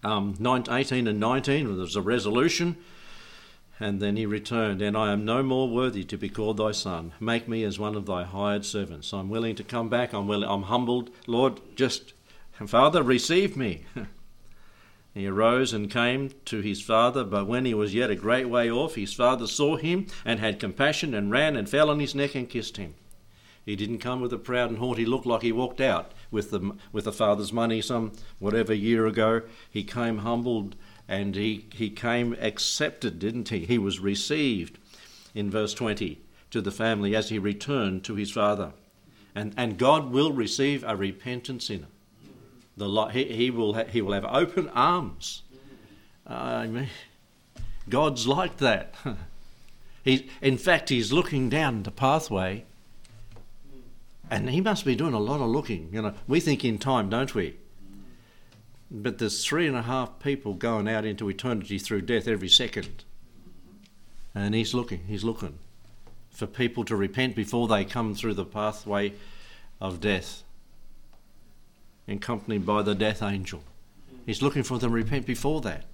um, 0.03 0.35
18 0.39 1.07
and 1.07 1.19
19, 1.19 1.77
there's 1.77 1.95
a 1.95 2.01
resolution. 2.01 2.77
And 3.81 4.01
then 4.01 4.17
he 4.17 4.25
returned, 4.25 4.81
and 4.81 4.97
I 4.97 5.13
am 5.13 5.23
no 5.23 5.41
more 5.41 5.69
worthy 5.69 6.03
to 6.03 6.17
be 6.17 6.27
called 6.27 6.57
thy 6.57 6.71
son. 6.71 7.13
Make 7.21 7.47
me 7.47 7.63
as 7.63 7.79
one 7.79 7.95
of 7.95 8.05
thy 8.05 8.25
hired 8.25 8.65
servants. 8.65 9.13
I'm 9.13 9.29
willing 9.29 9.55
to 9.55 9.63
come 9.63 9.87
back. 9.87 10.13
I'm 10.13 10.27
willing, 10.27 10.49
I'm 10.49 10.63
humbled. 10.63 11.11
Lord, 11.27 11.61
just 11.77 12.11
Father, 12.67 13.01
receive 13.01 13.55
me. 13.55 13.85
he 15.13 15.27
arose 15.27 15.71
and 15.71 15.89
came 15.89 16.31
to 16.45 16.59
his 16.59 16.81
father, 16.81 17.23
but 17.23 17.47
when 17.47 17.63
he 17.63 17.73
was 17.73 17.93
yet 17.93 18.11
a 18.11 18.15
great 18.15 18.49
way 18.49 18.69
off, 18.69 18.95
his 18.95 19.13
father 19.13 19.47
saw 19.47 19.77
him 19.77 20.07
and 20.25 20.41
had 20.41 20.59
compassion 20.59 21.13
and 21.13 21.31
ran 21.31 21.55
and 21.55 21.69
fell 21.69 21.89
on 21.89 22.01
his 22.01 22.13
neck 22.13 22.35
and 22.35 22.49
kissed 22.49 22.75
him. 22.75 22.95
He 23.69 23.75
didn't 23.75 23.99
come 23.99 24.19
with 24.19 24.33
a 24.33 24.39
proud 24.39 24.71
and 24.71 24.79
haughty 24.79 25.05
look 25.05 25.27
like 25.27 25.43
he 25.43 25.51
walked 25.51 25.79
out 25.79 26.11
with 26.31 26.49
the, 26.49 26.75
with 26.91 27.03
the 27.03 27.11
father's 27.11 27.53
money 27.53 27.83
some 27.83 28.13
whatever 28.39 28.73
year 28.73 29.05
ago. 29.05 29.43
He 29.69 29.83
came 29.83 30.17
humbled 30.17 30.75
and 31.07 31.35
he, 31.35 31.67
he 31.75 31.91
came 31.91 32.35
accepted, 32.41 33.19
didn't 33.19 33.49
he? 33.49 33.65
He 33.65 33.77
was 33.77 33.99
received 33.99 34.79
in 35.35 35.51
verse 35.51 35.75
20 35.75 36.19
to 36.49 36.61
the 36.61 36.71
family 36.71 37.15
as 37.15 37.29
he 37.29 37.37
returned 37.37 38.03
to 38.05 38.15
his 38.15 38.31
father. 38.31 38.73
And, 39.35 39.53
and 39.55 39.77
God 39.77 40.09
will 40.09 40.31
receive 40.31 40.83
a 40.83 40.95
repentant 40.95 41.61
sinner. 41.61 41.89
The, 42.75 42.89
he, 43.09 43.25
he, 43.25 43.51
will 43.51 43.75
ha, 43.75 43.83
he 43.83 44.01
will 44.01 44.13
have 44.13 44.25
open 44.25 44.69
arms. 44.69 45.43
I 46.25 46.65
mean, 46.65 46.89
God's 47.87 48.25
like 48.25 48.57
that. 48.57 48.95
he, 50.03 50.27
in 50.41 50.57
fact, 50.57 50.89
he's 50.89 51.13
looking 51.13 51.49
down 51.49 51.83
the 51.83 51.91
pathway 51.91 52.65
and 54.29 54.49
he 54.49 54.61
must 54.61 54.85
be 54.85 54.95
doing 54.95 55.13
a 55.13 55.19
lot 55.19 55.41
of 55.41 55.49
looking. 55.49 55.89
You 55.91 56.01
know, 56.01 56.13
we 56.27 56.39
think 56.39 56.63
in 56.63 56.77
time, 56.77 57.09
don't 57.09 57.33
we? 57.33 57.55
But 58.91 59.17
there's 59.17 59.45
three 59.45 59.67
and 59.67 59.75
a 59.75 59.83
half 59.83 60.19
people 60.19 60.53
going 60.53 60.87
out 60.87 61.05
into 61.05 61.29
eternity 61.29 61.79
through 61.79 62.01
death 62.01 62.27
every 62.27 62.49
second. 62.49 63.03
And 64.35 64.53
he's 64.53 64.73
looking, 64.73 65.03
he's 65.07 65.23
looking 65.23 65.57
for 66.29 66.47
people 66.47 66.85
to 66.85 66.95
repent 66.95 67.35
before 67.35 67.67
they 67.67 67.83
come 67.85 68.15
through 68.15 68.35
the 68.35 68.45
pathway 68.45 69.13
of 69.81 69.99
death, 69.99 70.43
accompanied 72.07 72.65
by 72.65 72.81
the 72.81 72.95
death 72.95 73.21
angel. 73.21 73.63
He's 74.25 74.41
looking 74.41 74.63
for 74.63 74.77
them 74.77 74.91
to 74.91 74.95
repent 74.95 75.25
before 75.25 75.61
that. 75.61 75.85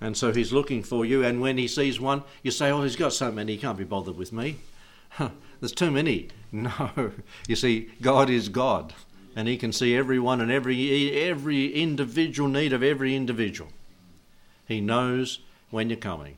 And 0.00 0.16
so 0.16 0.32
he's 0.32 0.52
looking 0.52 0.82
for 0.82 1.04
you, 1.04 1.24
and 1.24 1.40
when 1.40 1.58
he 1.58 1.68
sees 1.68 2.00
one, 2.00 2.24
you 2.42 2.50
say, 2.50 2.70
Oh, 2.70 2.82
he's 2.82 2.96
got 2.96 3.12
so 3.12 3.30
many, 3.30 3.52
he 3.52 3.58
can't 3.58 3.78
be 3.78 3.84
bothered 3.84 4.16
with 4.16 4.32
me. 4.32 4.56
There's 5.60 5.72
too 5.72 5.90
many. 5.90 6.28
No. 6.54 7.12
You 7.48 7.56
see, 7.56 7.88
God 8.02 8.28
is 8.28 8.50
God, 8.50 8.92
and 9.34 9.48
He 9.48 9.56
can 9.56 9.72
see 9.72 9.96
everyone 9.96 10.42
and 10.42 10.52
every, 10.52 11.18
every 11.18 11.72
individual 11.72 12.46
need 12.46 12.74
of 12.74 12.82
every 12.82 13.16
individual. 13.16 13.70
He 14.68 14.78
knows 14.78 15.38
when 15.70 15.88
you're 15.88 15.96
coming. 15.96 16.36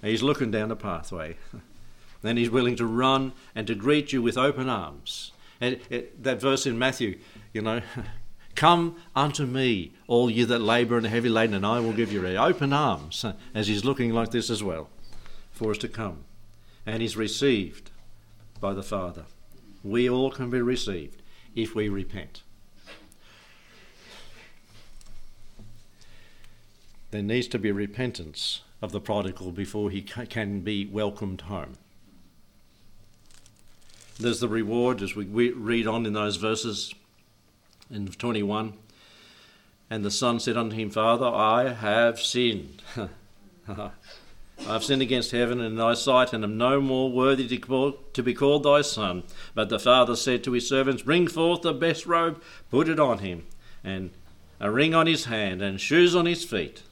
He's 0.00 0.22
looking 0.22 0.50
down 0.50 0.70
the 0.70 0.74
pathway. 0.74 1.36
then 2.22 2.38
He's 2.38 2.48
willing 2.48 2.76
to 2.76 2.86
run 2.86 3.34
and 3.54 3.66
to 3.66 3.74
greet 3.74 4.10
you 4.14 4.22
with 4.22 4.38
open 4.38 4.70
arms. 4.70 5.32
And 5.60 5.78
it, 5.90 6.22
that 6.22 6.40
verse 6.40 6.64
in 6.64 6.78
Matthew, 6.78 7.18
you 7.52 7.60
know, 7.60 7.82
Come 8.56 8.96
unto 9.14 9.44
me, 9.44 9.92
all 10.08 10.30
you 10.30 10.46
that 10.46 10.60
labour 10.60 10.96
and 10.96 11.04
are 11.04 11.10
heavy 11.10 11.28
laden, 11.28 11.54
and 11.54 11.66
I 11.66 11.78
will 11.78 11.92
give 11.92 12.10
you 12.10 12.26
open 12.38 12.72
arms, 12.72 13.24
as 13.54 13.68
he's 13.68 13.84
looking 13.84 14.12
like 14.12 14.30
this 14.30 14.48
as 14.48 14.62
well, 14.62 14.88
for 15.52 15.70
us 15.70 15.78
to 15.78 15.88
come. 15.88 16.24
And 16.86 17.02
is 17.02 17.16
received 17.16 17.90
by 18.60 18.72
the 18.72 18.82
Father. 18.82 19.24
We 19.82 20.08
all 20.08 20.30
can 20.30 20.50
be 20.50 20.60
received 20.60 21.20
if 21.54 21.74
we 21.74 21.88
repent. 21.88 22.42
There 27.10 27.22
needs 27.22 27.48
to 27.48 27.58
be 27.58 27.72
repentance 27.72 28.62
of 28.82 28.92
the 28.92 29.00
prodigal 29.00 29.52
before 29.52 29.90
he 29.90 30.02
can 30.02 30.60
be 30.60 30.86
welcomed 30.86 31.42
home. 31.42 31.74
There's 34.18 34.40
the 34.40 34.48
reward 34.48 35.02
as 35.02 35.14
we 35.14 35.50
read 35.50 35.86
on 35.86 36.06
in 36.06 36.14
those 36.14 36.36
verses 36.36 36.94
in 37.90 38.08
21. 38.08 38.74
And 39.88 40.04
the 40.04 40.10
son 40.10 40.40
said 40.40 40.56
unto 40.56 40.74
him, 40.74 40.90
Father, 40.90 41.26
I 41.26 41.72
have 41.72 42.20
sinned. 42.20 42.82
I 44.60 44.72
have 44.72 44.84
sinned 44.84 45.02
against 45.02 45.30
heaven 45.30 45.60
and 45.60 45.72
in 45.72 45.76
thy 45.76 45.94
sight, 45.94 46.32
and 46.32 46.42
am 46.42 46.56
no 46.56 46.80
more 46.80 47.10
worthy 47.10 47.46
to, 47.46 48.22
be 48.22 48.34
called 48.34 48.62
thy 48.62 48.82
son. 48.82 49.22
But 49.54 49.68
the 49.68 49.78
father 49.78 50.16
said 50.16 50.42
to 50.44 50.52
his 50.52 50.68
servants, 50.68 51.02
Bring 51.02 51.28
forth 51.28 51.62
the 51.62 51.74
best 51.74 52.06
robe, 52.06 52.42
put 52.70 52.88
it 52.88 52.98
on 52.98 53.18
him, 53.18 53.44
and 53.84 54.10
a 54.58 54.70
ring 54.70 54.94
on 54.94 55.06
his 55.06 55.26
hand, 55.26 55.62
and 55.62 55.80
shoes 55.80 56.16
on 56.16 56.26
his 56.26 56.44
feet. 56.44 56.82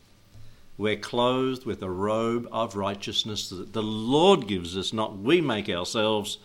We're 0.77 0.97
clothed 0.97 1.65
with 1.65 1.83
a 1.83 1.91
robe 1.91 2.49
of 2.53 2.77
righteousness 2.77 3.49
that 3.49 3.73
the 3.73 3.83
Lord 3.83 4.47
gives 4.49 4.77
us, 4.77 4.93
not 4.93 5.19
we 5.19 5.41
make 5.41 5.69
ourselves. 5.69 6.39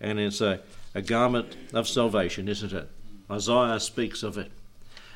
And 0.00 0.18
it's 0.18 0.40
a, 0.40 0.60
a 0.94 1.02
garment 1.02 1.56
of 1.72 1.88
salvation, 1.88 2.48
isn't 2.48 2.72
it? 2.72 2.88
Isaiah 3.30 3.80
speaks 3.80 4.22
of 4.22 4.38
it. 4.38 4.50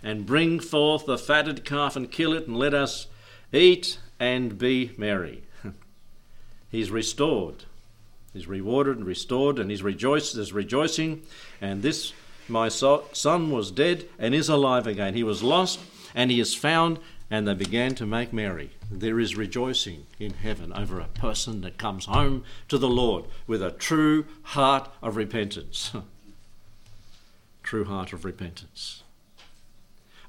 And 0.02 0.26
bring 0.26 0.60
forth 0.60 1.06
the 1.06 1.18
fatted 1.18 1.64
calf 1.64 1.96
and 1.96 2.10
kill 2.10 2.32
it, 2.32 2.46
and 2.46 2.56
let 2.56 2.74
us 2.74 3.06
eat 3.52 3.98
and 4.20 4.58
be 4.58 4.92
merry. 4.96 5.42
he's 6.70 6.90
restored. 6.90 7.64
He's 8.32 8.46
rewarded 8.46 8.98
and 8.98 9.06
restored, 9.06 9.58
and 9.58 9.70
he's 9.70 9.82
rejoiced, 9.82 10.36
is 10.36 10.52
rejoicing. 10.52 11.22
And 11.60 11.82
this 11.82 12.12
my 12.48 12.68
son 12.68 13.50
was 13.50 13.70
dead 13.70 14.08
and 14.18 14.34
is 14.34 14.48
alive 14.48 14.86
again. 14.86 15.14
He 15.14 15.22
was 15.22 15.42
lost 15.42 15.80
and 16.14 16.30
he 16.30 16.40
is 16.40 16.54
found, 16.54 16.98
and 17.30 17.46
they 17.46 17.54
began 17.54 17.94
to 17.96 18.06
make 18.06 18.32
merry. 18.32 18.70
There 18.90 19.20
is 19.20 19.36
rejoicing 19.36 20.06
in 20.18 20.32
heaven 20.32 20.72
over 20.72 20.98
a 20.98 21.04
person 21.04 21.60
that 21.60 21.76
comes 21.76 22.06
home 22.06 22.44
to 22.68 22.78
the 22.78 22.88
Lord 22.88 23.26
with 23.46 23.62
a 23.62 23.70
true 23.70 24.24
heart 24.42 24.90
of 25.02 25.16
repentance. 25.16 25.92
true 27.62 27.84
heart 27.84 28.14
of 28.14 28.24
repentance. 28.24 29.02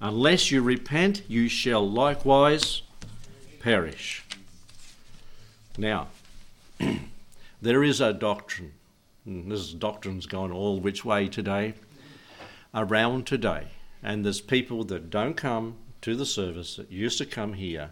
Unless 0.02 0.52
you 0.52 0.62
repent, 0.62 1.24
you 1.30 1.48
shall 1.48 1.90
likewise 1.90 2.82
perish. 3.60 4.24
Now, 5.78 6.08
there 7.62 7.84
is 7.84 8.02
a 8.02 8.14
doctrine, 8.14 8.74
and 9.26 9.52
this 9.52 9.74
doctrine's 9.74 10.26
gone 10.26 10.52
all 10.52 10.80
which 10.80 11.06
way 11.06 11.28
today, 11.28 11.74
around 12.74 13.28
today, 13.28 13.68
and 14.02 14.26
there's 14.26 14.42
people 14.42 14.84
that 14.86 15.10
don't 15.10 15.36
come 15.36 15.76
to 16.02 16.16
the 16.16 16.26
service 16.26 16.76
that 16.78 16.92
used 16.92 17.18
to 17.18 17.26
come 17.26 17.54
here 17.54 17.92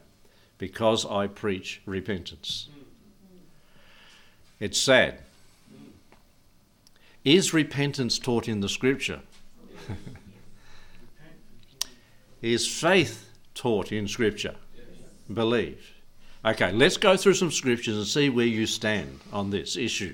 because 0.58 1.06
I 1.06 1.28
preach 1.28 1.82
repentance. 1.86 2.70
It's 4.60 4.80
sad. 4.80 5.20
Is 7.24 7.54
repentance 7.54 8.18
taught 8.18 8.48
in 8.48 8.62
the 8.62 8.70
scripture? 8.70 9.22
is 12.42 12.68
faith 12.68 13.30
taught 13.54 13.92
in 13.92 14.08
scripture? 14.08 14.56
Believe. 15.32 15.94
Okay, 16.46 16.72
let's 16.72 16.98
go 16.98 17.18
through 17.18 17.34
some 17.34 17.52
scriptures 17.52 17.98
and 17.98 18.06
see 18.06 18.30
where 18.30 18.46
you 18.46 18.66
stand 18.68 19.20
on 19.34 19.50
this 19.50 19.76
issue. 19.76 20.14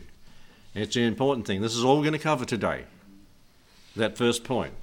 It's 0.73 0.95
an 0.95 1.03
important 1.03 1.45
thing. 1.45 1.61
This 1.61 1.75
is 1.75 1.83
all 1.83 1.97
we're 1.97 2.03
going 2.03 2.13
to 2.13 2.19
cover 2.19 2.45
today. 2.45 2.85
That 3.95 4.17
first 4.17 4.43
point. 4.43 4.73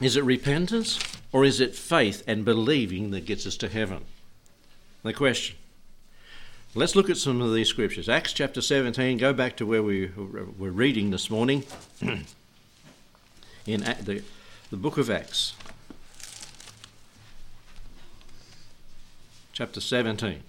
Is 0.00 0.16
it 0.16 0.24
repentance 0.24 0.98
or 1.32 1.44
is 1.44 1.60
it 1.60 1.74
faith 1.74 2.22
and 2.26 2.44
believing 2.44 3.10
that 3.12 3.24
gets 3.24 3.46
us 3.46 3.56
to 3.58 3.68
heaven? 3.68 4.04
The 5.02 5.12
question. 5.12 5.56
Let's 6.74 6.94
look 6.94 7.08
at 7.08 7.16
some 7.16 7.40
of 7.40 7.54
these 7.54 7.68
scriptures. 7.68 8.08
Acts 8.08 8.34
chapter 8.34 8.60
17, 8.60 9.16
go 9.16 9.32
back 9.32 9.56
to 9.56 9.64
where 9.66 9.82
we 9.82 10.08
were 10.08 10.70
reading 10.70 11.10
this 11.10 11.30
morning 11.30 11.64
in 13.66 13.80
the, 13.80 14.22
the 14.70 14.76
book 14.76 14.98
of 14.98 15.08
Acts. 15.08 15.54
Chapter 19.56 19.80
17. 19.80 20.42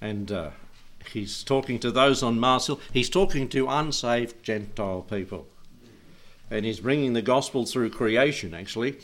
And 0.00 0.32
uh, 0.32 0.50
he's 1.12 1.44
talking 1.44 1.78
to 1.78 1.92
those 1.92 2.20
on 2.20 2.40
Mars 2.40 2.66
Hill. 2.66 2.80
He's 2.92 3.08
talking 3.08 3.48
to 3.50 3.68
unsaved 3.68 4.42
Gentile 4.42 5.02
people. 5.02 5.46
And 6.50 6.64
he's 6.64 6.80
bringing 6.80 7.12
the 7.12 7.22
gospel 7.22 7.64
through 7.64 7.90
creation, 7.90 8.54
actually, 8.54 8.96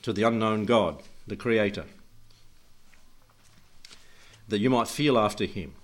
to 0.00 0.10
the 0.10 0.22
unknown 0.22 0.64
God, 0.64 1.02
the 1.26 1.36
Creator. 1.36 1.84
That 4.48 4.60
you 4.60 4.70
might 4.70 4.88
feel 4.88 5.18
after 5.18 5.44
him, 5.44 5.74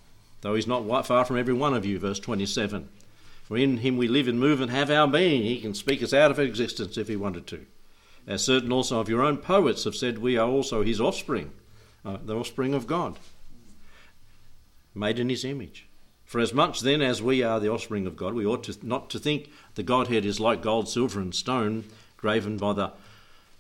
though 0.41 0.55
he's 0.55 0.67
not 0.67 1.07
far 1.07 1.27
from 1.27 1.37
every 1.37 1.53
one 1.53 1.75
of 1.75 1.85
you, 1.85 1.99
verse 1.99 2.19
27. 2.19 2.89
For 3.45 3.59
in 3.59 3.77
him 3.79 3.99
we 3.99 4.09
live 4.09 4.29
and 4.29 4.41
move 4.41 4.63
and 4.63 4.71
have 4.71 4.91
our 4.91 5.07
being. 5.07 5.43
He 5.43 5.61
can 5.61 5.75
speak 5.75 6.03
us 6.03 6.15
out 6.15 6.31
of 6.31 6.39
existence 6.39 6.97
if 6.97 7.09
he 7.09 7.17
wanted 7.17 7.47
to. 7.49 7.67
As 8.29 8.45
certain 8.45 8.71
also 8.71 9.01
of 9.01 9.09
your 9.09 9.23
own 9.23 9.39
poets 9.39 9.85
have 9.85 9.97
said, 9.97 10.19
we 10.19 10.37
are 10.37 10.47
also 10.47 10.83
his 10.83 11.01
offspring, 11.01 11.51
uh, 12.05 12.19
the 12.23 12.37
offspring 12.37 12.75
of 12.75 12.87
God, 12.87 13.19
made 14.95 15.19
in 15.19 15.31
his 15.31 15.47
image. 15.47 15.87
For 16.27 16.39
as 16.39 16.53
much 16.53 16.83
then 16.83 17.01
as 17.01 17.23
we 17.23 17.43
are 17.43 17.59
the 17.59 17.71
offspring 17.71 18.07
of 18.07 18.17
God, 18.17 18.35
we 18.35 18.45
ought 18.45 18.65
to, 18.65 18.77
not 18.87 19.09
to 19.11 19.19
think 19.19 19.51
the 19.77 19.83
Godhead 19.83 20.27
is 20.27 20.39
like 20.39 20.61
gold, 20.61 20.91
silver, 20.91 21.21
and 21.21 21.35
stone, 21.35 21.85
graven 22.19 22.59
by 22.59 22.75
the 22.75 22.93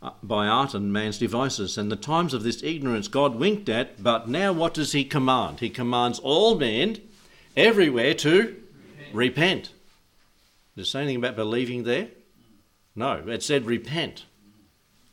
uh, 0.00 0.10
by 0.22 0.46
art 0.46 0.74
and 0.74 0.92
man's 0.92 1.18
devices. 1.18 1.78
And 1.78 1.90
the 1.90 1.96
times 1.96 2.34
of 2.34 2.42
this 2.42 2.62
ignorance 2.62 3.08
God 3.08 3.36
winked 3.36 3.70
at, 3.70 4.00
but 4.00 4.28
now 4.28 4.52
what 4.52 4.74
does 4.74 4.92
He 4.92 5.02
command? 5.02 5.60
He 5.60 5.70
commands 5.70 6.18
all 6.18 6.56
men 6.56 6.98
everywhere 7.56 8.14
to 8.14 8.54
repent. 9.12 9.14
repent. 9.14 9.72
Does 10.76 10.86
it 10.86 10.90
say 10.90 11.00
anything 11.00 11.16
about 11.16 11.36
believing 11.36 11.84
there? 11.84 12.08
No, 12.94 13.24
it 13.26 13.42
said 13.42 13.64
repent. 13.64 14.26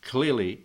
Clearly, 0.05 0.61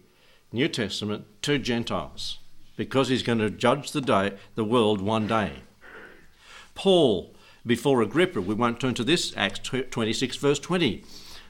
New 0.52 0.68
Testament 0.68 1.24
to 1.42 1.58
Gentiles, 1.58 2.38
because 2.76 3.08
He's 3.08 3.22
going 3.22 3.38
to 3.38 3.50
judge 3.50 3.90
the 3.90 4.02
day, 4.02 4.34
the 4.54 4.64
world 4.64 5.00
one 5.00 5.26
day. 5.26 5.54
Paul, 6.74 7.34
before 7.66 8.02
Agrippa, 8.02 8.42
we 8.42 8.54
won't 8.54 8.78
turn 8.78 8.94
to 8.94 9.02
this, 9.02 9.32
Acts 9.36 9.58
26, 9.58 10.36
verse 10.36 10.58
20, 10.58 11.02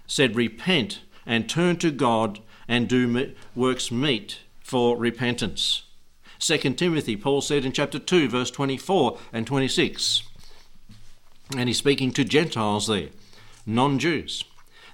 said, 0.07 0.37
Repent 0.37 1.01
and 1.27 1.49
turn 1.49 1.77
to 1.79 1.91
God 1.91 2.39
and 2.69 2.89
do 2.89 3.35
works 3.57 3.91
meet 3.91 4.39
for 4.61 4.97
repentance. 4.97 5.83
2 6.39 6.59
Timothy, 6.75 7.17
Paul 7.17 7.41
said 7.41 7.65
in 7.65 7.73
chapter 7.73 7.99
2, 7.99 8.29
verse 8.29 8.51
24 8.53 9.19
and 9.33 9.47
26, 9.47 10.23
and 11.57 11.69
he's 11.69 11.79
speaking 11.79 12.13
to 12.13 12.25
Gentiles 12.25 12.87
there, 12.87 13.09
non 13.67 13.99
Jews, 13.99 14.45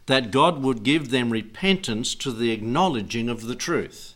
that 0.07 0.31
God 0.31 0.63
would 0.63 0.83
give 0.83 1.11
them 1.11 1.31
repentance 1.31 2.15
to 2.17 2.33
the 2.33 2.53
acknowledging 2.53 3.29
of 3.29 3.47
the 3.47 3.57
truth. 3.57 4.15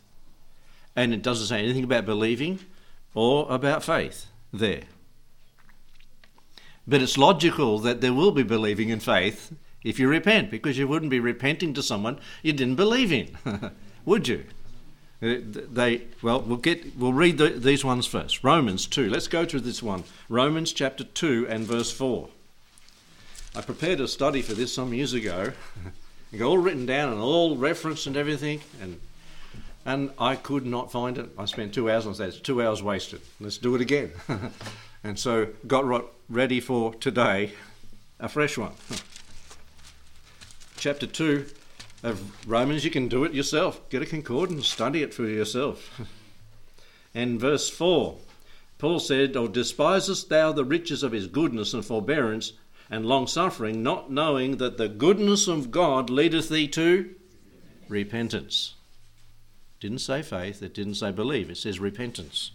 And 0.96 1.12
it 1.12 1.22
doesn't 1.22 1.46
say 1.46 1.62
anything 1.62 1.84
about 1.84 2.06
believing 2.06 2.60
or 3.14 3.46
about 3.50 3.84
faith 3.84 4.26
there. 4.52 4.82
But 6.86 7.02
it's 7.02 7.18
logical 7.18 7.78
that 7.80 8.00
there 8.00 8.14
will 8.14 8.32
be 8.32 8.42
believing 8.42 8.90
and 8.90 9.02
faith 9.02 9.52
if 9.82 9.98
you 9.98 10.08
repent, 10.08 10.50
because 10.50 10.76
you 10.76 10.86
wouldn't 10.86 11.10
be 11.10 11.20
repenting 11.20 11.72
to 11.74 11.82
someone 11.82 12.20
you 12.42 12.52
didn't 12.52 12.76
believe 12.76 13.12
in, 13.12 13.36
would 14.04 14.28
you? 14.28 14.44
Uh, 15.22 15.36
they 15.42 16.02
well, 16.22 16.40
we'll 16.40 16.56
get 16.56 16.96
we'll 16.96 17.12
read 17.12 17.38
the, 17.38 17.50
these 17.50 17.84
ones 17.84 18.06
first. 18.06 18.42
Romans 18.42 18.86
two. 18.86 19.08
Let's 19.10 19.28
go 19.28 19.44
to 19.44 19.60
this 19.60 19.82
one. 19.82 20.04
Romans 20.28 20.72
chapter 20.72 21.04
two 21.04 21.46
and 21.48 21.66
verse 21.66 21.92
four. 21.92 22.30
I 23.54 23.62
prepared 23.62 24.00
a 24.00 24.06
study 24.06 24.42
for 24.42 24.54
this 24.54 24.72
some 24.72 24.94
years 24.94 25.12
ago. 25.12 25.52
got 26.36 26.46
all 26.46 26.58
written 26.58 26.86
down 26.86 27.12
and 27.12 27.20
all 27.20 27.56
referenced 27.56 28.06
and 28.06 28.16
everything, 28.16 28.60
and 28.80 29.00
and 29.84 30.10
I 30.18 30.36
could 30.36 30.66
not 30.66 30.92
find 30.92 31.18
it. 31.18 31.30
I 31.38 31.46
spent 31.46 31.74
two 31.74 31.90
hours 31.90 32.06
on 32.06 32.12
that. 32.14 32.28
It's 32.28 32.38
two 32.38 32.62
hours 32.62 32.82
wasted. 32.82 33.22
Let's 33.40 33.58
do 33.58 33.74
it 33.74 33.80
again. 33.80 34.12
and 35.04 35.18
so 35.18 35.48
got 35.66 36.04
ready 36.28 36.60
for 36.60 36.94
today, 36.94 37.52
a 38.20 38.28
fresh 38.28 38.56
one 38.58 38.72
chapter 40.76 41.06
2 41.06 41.46
of 42.02 42.48
Romans, 42.48 42.84
you 42.84 42.90
can 42.90 43.08
do 43.08 43.24
it 43.24 43.34
yourself. 43.34 43.86
Get 43.90 44.02
a 44.02 44.06
concordance, 44.06 44.66
study 44.68 45.02
it 45.02 45.12
for 45.12 45.24
yourself. 45.26 46.00
and 47.14 47.40
verse 47.40 47.68
4, 47.68 48.16
Paul 48.78 48.98
said, 48.98 49.36
Or 49.36 49.48
despisest 49.48 50.28
thou 50.28 50.52
the 50.52 50.64
riches 50.64 51.02
of 51.02 51.12
his 51.12 51.26
goodness 51.26 51.74
and 51.74 51.84
forbearance 51.84 52.52
and 52.90 53.06
long 53.06 53.26
suffering, 53.26 53.82
not 53.82 54.10
knowing 54.10 54.56
that 54.56 54.76
the 54.76 54.88
goodness 54.88 55.46
of 55.46 55.70
God 55.70 56.10
leadeth 56.10 56.48
thee 56.48 56.68
to 56.68 57.14
repentance? 57.88 58.74
Didn't 59.78 59.98
say 60.00 60.22
faith, 60.22 60.62
it 60.62 60.74
didn't 60.74 60.96
say 60.96 61.12
believe, 61.12 61.48
it 61.50 61.56
says 61.56 61.78
repentance. 61.78 62.52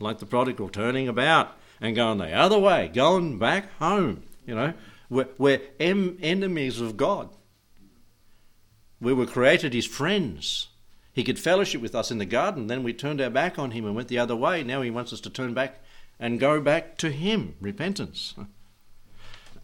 Like 0.00 0.18
the 0.18 0.26
prodigal 0.26 0.68
turning 0.68 1.08
about 1.08 1.56
and 1.80 1.96
going 1.96 2.18
the 2.18 2.32
other 2.32 2.58
way, 2.58 2.88
going 2.92 3.38
back 3.38 3.72
home. 3.78 4.24
You 4.46 4.54
know, 4.54 4.74
we're, 5.08 5.28
we're 5.38 5.62
em- 5.80 6.18
enemies 6.20 6.80
of 6.80 6.96
God. 6.96 7.30
We 9.00 9.12
were 9.12 9.26
created 9.26 9.72
his 9.72 9.86
friends. 9.86 10.68
He 11.12 11.24
could 11.24 11.38
fellowship 11.38 11.80
with 11.80 11.94
us 11.94 12.10
in 12.10 12.18
the 12.18 12.24
garden. 12.24 12.66
Then 12.66 12.82
we 12.82 12.92
turned 12.92 13.20
our 13.20 13.30
back 13.30 13.58
on 13.58 13.70
him 13.72 13.84
and 13.84 13.94
went 13.94 14.08
the 14.08 14.18
other 14.18 14.36
way. 14.36 14.62
Now 14.62 14.82
he 14.82 14.90
wants 14.90 15.12
us 15.12 15.20
to 15.22 15.30
turn 15.30 15.54
back 15.54 15.80
and 16.18 16.40
go 16.40 16.60
back 16.60 16.96
to 16.98 17.10
him. 17.10 17.54
Repentance. 17.60 18.34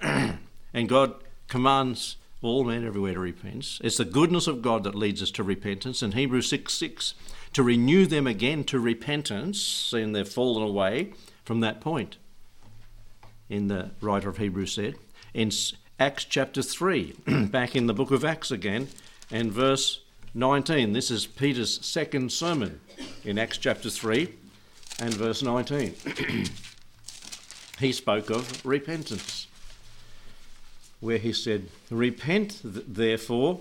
and 0.74 0.88
God 0.88 1.14
commands 1.48 2.16
all 2.42 2.64
men 2.64 2.86
everywhere 2.86 3.14
to 3.14 3.20
repent. 3.20 3.80
It's 3.82 3.96
the 3.96 4.04
goodness 4.04 4.46
of 4.46 4.62
God 4.62 4.84
that 4.84 4.94
leads 4.94 5.22
us 5.22 5.30
to 5.32 5.42
repentance. 5.42 6.02
In 6.02 6.12
Hebrews 6.12 6.48
6 6.48 6.72
6, 6.72 7.14
to 7.54 7.62
renew 7.62 8.06
them 8.06 8.26
again 8.26 8.64
to 8.64 8.78
repentance, 8.78 9.60
seeing 9.60 10.12
they've 10.12 10.28
fallen 10.28 10.62
away 10.62 11.12
from 11.44 11.60
that 11.60 11.80
point. 11.80 12.16
In 13.48 13.68
the 13.68 13.90
writer 14.00 14.28
of 14.28 14.38
Hebrews 14.38 14.72
said. 14.72 14.96
In 15.32 15.50
Acts 15.98 16.24
chapter 16.24 16.62
3, 16.62 17.14
back 17.46 17.74
in 17.76 17.86
the 17.86 17.94
book 17.94 18.10
of 18.10 18.24
Acts 18.24 18.50
again, 18.50 18.88
and 19.30 19.52
verse 19.52 20.00
19. 20.34 20.92
This 20.92 21.10
is 21.10 21.26
Peter's 21.26 21.84
second 21.84 22.32
sermon 22.32 22.80
in 23.24 23.38
Acts 23.38 23.58
chapter 23.58 23.88
3 23.88 24.28
and 25.00 25.14
verse 25.14 25.42
19. 25.42 25.94
he 27.78 27.92
spoke 27.92 28.30
of 28.30 28.64
repentance, 28.66 29.46
where 31.04 31.18
he 31.18 31.32
said, 31.32 31.68
Repent 31.90 32.60
therefore 32.64 33.60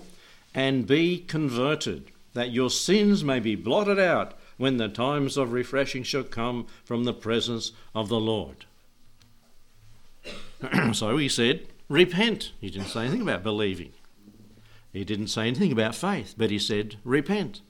and 0.54 0.86
be 0.86 1.18
converted, 1.18 2.10
that 2.32 2.50
your 2.50 2.70
sins 2.70 3.22
may 3.22 3.38
be 3.38 3.54
blotted 3.54 3.98
out 3.98 4.34
when 4.56 4.76
the 4.76 4.88
times 4.88 5.36
of 5.36 5.52
refreshing 5.52 6.02
shall 6.02 6.22
come 6.22 6.66
from 6.84 7.04
the 7.04 7.12
presence 7.12 7.72
of 7.94 8.08
the 8.08 8.20
Lord. 8.20 8.64
so 10.92 11.16
he 11.16 11.28
said, 11.28 11.66
Repent. 11.88 12.52
He 12.60 12.70
didn't 12.70 12.88
say 12.88 13.02
anything 13.02 13.22
about 13.22 13.42
believing. 13.42 13.92
He 14.92 15.04
didn't 15.04 15.26
say 15.26 15.48
anything 15.48 15.72
about 15.72 15.96
faith, 15.96 16.34
but 16.38 16.50
he 16.50 16.58
said, 16.58 16.96
repent. 17.04 17.60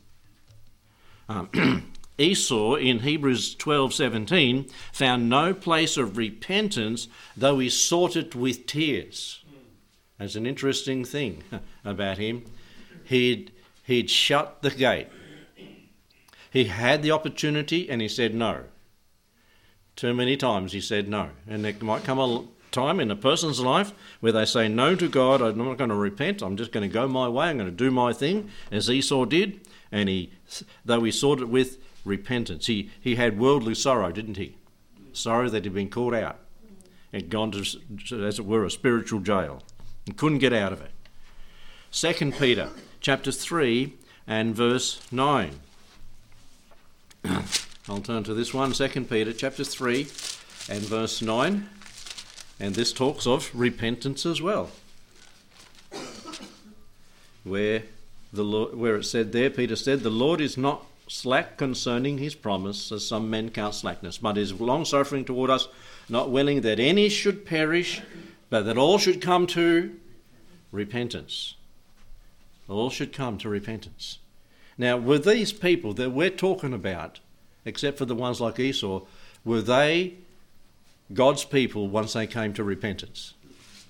Um, 1.27 1.91
Esau 2.19 2.75
in 2.75 3.01
Hebrews 3.01 3.57
12:17 3.57 4.71
found 4.93 5.29
no 5.29 5.55
place 5.55 5.97
of 5.97 6.19
repentance 6.19 7.09
though 7.37 7.59
he 7.59 7.71
sought 7.71 8.15
it 8.15 8.35
with 8.35 8.67
tears. 8.67 9.43
That's 10.19 10.37
an 10.37 10.47
interesting 10.47 11.05
thing 11.05 11.43
about 11.85 12.19
him. 12.19 12.45
He'd, 13.05 13.53
he'd 13.85 14.11
shut 14.11 14.63
the 14.63 14.71
gate. 14.71 15.09
He 16.51 16.65
had 16.65 17.03
the 17.03 17.11
opportunity 17.11 17.91
and 17.91 18.01
he 18.01 18.09
said 18.09 18.35
no. 18.35 18.65
Too 19.97 20.15
many 20.15 20.37
times 20.37 20.73
he 20.73 20.81
said 20.81 21.09
no. 21.09 21.31
And 21.49 21.65
there 21.65 21.75
might 21.81 22.05
come 22.05 22.19
a 22.19 22.45
time 22.71 23.01
in 23.01 23.11
a 23.11 23.17
person's 23.17 23.61
life 23.61 23.93
where 24.21 24.33
they 24.33 24.45
say 24.45 24.69
no 24.69 24.95
to 24.97 25.09
God, 25.09 25.41
I'm 25.41 25.59
not 25.59 25.79
going 25.79 25.91
to 25.91 25.97
repent, 25.97 26.43
I'm 26.43 26.57
just 26.57 26.73
going 26.73 26.89
to 26.89 26.93
go 26.93 27.07
my 27.07 27.29
way, 27.29 27.47
I'm 27.47 27.59
going 27.59 27.71
to 27.71 27.77
do 27.77 27.91
my 27.91 28.13
thing, 28.13 28.51
as 28.73 28.91
Esau 28.91 29.25
did, 29.27 29.61
and 29.93 30.09
he, 30.09 30.33
though 30.85 31.05
he 31.05 31.13
sought 31.13 31.41
it 31.41 31.49
with 31.49 31.79
repentance, 32.05 32.67
he, 32.67 32.91
he 33.01 33.15
had 33.15 33.39
worldly 33.39 33.77
sorrow, 33.77 34.11
didn't 34.11 34.37
he? 34.37 34.57
Sorrow 35.13 35.49
that 35.49 35.65
he'd 35.65 35.75
been 35.75 35.89
caught 35.89 36.15
out 36.15 36.41
and 37.13 37.31
gone 37.31 37.53
to, 37.53 37.61
as 38.27 38.41
it 38.41 38.45
were, 38.45 38.65
a 38.65 38.71
spiritual 38.71 39.21
jail 39.21 39.63
and 40.07 40.17
couldn't 40.17 40.39
get 40.39 40.53
out 40.53 40.73
of 40.73 40.81
it. 40.81 40.91
Second 41.91 42.35
Peter 42.35 42.71
chapter 43.01 43.31
3 43.31 43.93
and 44.27 44.55
verse 44.55 45.01
9. 45.13 45.61
I'll 47.89 48.01
turn 48.01 48.25
to 48.25 48.35
this 48.35 48.55
one, 48.55 48.75
Second 48.75 49.09
Peter 49.11 49.33
chapter 49.33 49.65
3 49.65 50.01
and 50.69 50.83
verse 50.83 51.21
9. 51.21 51.69
And 52.61 52.75
this 52.75 52.93
talks 52.93 53.27
of 53.27 53.51
repentance 53.55 54.25
as 54.25 54.41
well. 54.41 54.71
Where, 57.43 57.83
the 58.33 58.43
Lord, 58.43 58.75
where 58.75 58.97
it 58.97 59.05
said 59.05 59.33
there, 59.33 59.51
Peter 59.51 59.77
said, 59.77 60.01
The 60.01 60.11
Lord 60.11 60.41
is 60.41 60.57
not 60.57 60.87
slack 61.09 61.59
concerning 61.59 62.19
his 62.19 62.35
promise, 62.35 62.91
as 62.91 63.07
some 63.07 63.29
men 63.29 63.51
count 63.51 63.75
slackness, 63.75 64.19
but 64.19 64.39
is 64.39 64.59
long 64.59 64.85
suffering 64.85 65.25
toward 65.25 65.51
us, 65.51 65.69
not 66.09 66.31
willing 66.31 66.63
that 66.63 66.81
any 66.81 67.09
should 67.09 67.45
perish, 67.45 68.01
but 68.55 68.67
that 68.67 68.79
all 68.79 68.99
should 68.99 69.21
come 69.21 69.49
to 69.49 69.97
repentance. 70.71 71.57
All 72.69 72.89
should 72.89 73.13
come 73.13 73.37
to 73.39 73.49
repentance. 73.49 74.21
Now, 74.79 74.97
were 74.97 75.19
these 75.19 75.53
people 75.53 75.93
that 75.95 76.11
we're 76.11 76.31
talking 76.31 76.73
about, 76.73 77.19
except 77.65 77.99
for 77.99 78.05
the 78.05 78.15
ones 78.15 78.41
like 78.41 78.61
Esau, 78.61 79.01
were 79.45 79.61
they 79.61 80.19
God's 81.13 81.45
people 81.45 81.89
once 81.89 82.13
they 82.13 82.29
came 82.29 82.53
to 82.53 82.63
repentance. 82.63 83.35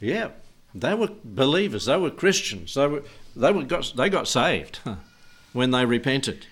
Yeah, 0.00 0.30
they 0.74 0.94
were 0.94 1.10
believers. 1.22 1.84
They 1.84 1.98
were 1.98 2.10
Christians. 2.10 2.72
They 2.72 2.86
were 2.86 3.02
they 3.36 3.52
were 3.52 3.64
got 3.64 3.92
they 3.94 4.08
got 4.08 4.28
saved 4.28 4.80
when 5.52 5.72
they 5.72 5.84
repented. 5.84 6.46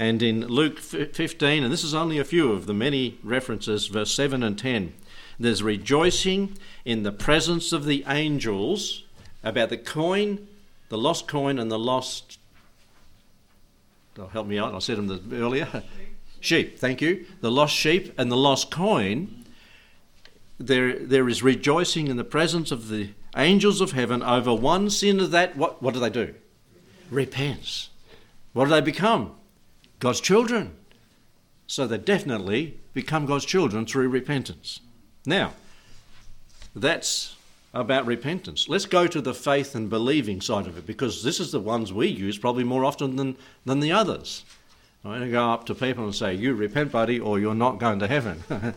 And 0.00 0.20
in 0.20 0.48
Luke 0.48 0.80
15, 0.80 1.62
and 1.62 1.72
this 1.72 1.84
is 1.84 1.94
only 1.94 2.18
a 2.18 2.24
few 2.24 2.50
of 2.50 2.66
the 2.66 2.74
many 2.74 3.20
references, 3.22 3.86
verse 3.86 4.12
7 4.12 4.42
and 4.42 4.58
10, 4.58 4.92
there's 5.38 5.62
rejoicing 5.62 6.56
in 6.84 7.02
the 7.02 7.12
presence 7.12 7.72
of 7.72 7.84
the 7.84 8.04
angels 8.06 9.04
about 9.42 9.68
the 9.68 9.76
coin, 9.76 10.46
the 10.88 10.98
lost 10.98 11.28
coin, 11.28 11.58
and 11.58 11.70
the 11.70 11.78
lost. 11.78 12.38
Oh, 14.18 14.26
help 14.28 14.46
me 14.46 14.58
out. 14.58 14.74
I 14.74 14.78
said 14.78 14.96
them 14.96 15.30
earlier. 15.32 15.82
sheep, 16.44 16.78
thank 16.78 17.00
you, 17.00 17.26
the 17.40 17.50
lost 17.50 17.74
sheep 17.74 18.12
and 18.18 18.30
the 18.30 18.36
lost 18.36 18.70
coin, 18.70 19.44
there, 20.58 20.98
there 20.98 21.28
is 21.28 21.42
rejoicing 21.42 22.08
in 22.08 22.16
the 22.16 22.24
presence 22.24 22.70
of 22.70 22.88
the 22.88 23.10
angels 23.36 23.80
of 23.80 23.92
heaven 23.92 24.22
over 24.22 24.54
one 24.54 24.90
sinner 24.90 25.26
that, 25.26 25.56
what, 25.56 25.82
what 25.82 25.94
do 25.94 26.00
they 26.00 26.10
do? 26.10 26.34
Repents. 27.10 27.90
What 28.52 28.66
do 28.66 28.70
they 28.70 28.80
become? 28.80 29.34
God's 29.98 30.20
children. 30.20 30.76
So 31.66 31.86
they 31.86 31.98
definitely 31.98 32.78
become 32.92 33.26
God's 33.26 33.44
children 33.44 33.86
through 33.86 34.08
repentance. 34.08 34.80
Now, 35.26 35.52
that's 36.74 37.36
about 37.72 38.06
repentance. 38.06 38.68
Let's 38.68 38.86
go 38.86 39.06
to 39.06 39.20
the 39.20 39.34
faith 39.34 39.74
and 39.74 39.90
believing 39.90 40.40
side 40.40 40.66
of 40.66 40.78
it 40.78 40.86
because 40.86 41.22
this 41.22 41.40
is 41.40 41.50
the 41.50 41.60
ones 41.60 41.92
we 41.92 42.06
use 42.06 42.38
probably 42.38 42.64
more 42.64 42.84
often 42.84 43.16
than, 43.16 43.36
than 43.64 43.80
the 43.80 43.92
others. 43.92 44.44
I'm 45.04 45.10
going 45.10 45.22
to 45.22 45.30
go 45.30 45.50
up 45.50 45.66
to 45.66 45.74
people 45.74 46.04
and 46.04 46.14
say, 46.14 46.34
You 46.34 46.54
repent, 46.54 46.92
buddy, 46.92 47.20
or 47.20 47.38
you're 47.38 47.54
not 47.54 47.78
going 47.78 47.98
to 47.98 48.06
heaven. 48.06 48.42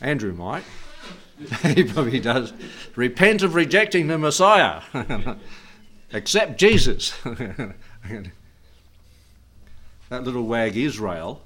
Andrew 0.00 0.32
might. 0.32 0.64
he 1.62 1.84
probably 1.84 2.20
does. 2.20 2.52
Repent 2.94 3.42
of 3.42 3.54
rejecting 3.54 4.06
the 4.06 4.18
Messiah. 4.18 4.82
Accept 6.12 6.58
Jesus. 6.58 7.12
that 7.22 7.74
little 10.10 10.44
wag 10.44 10.76
Israel 10.76 11.42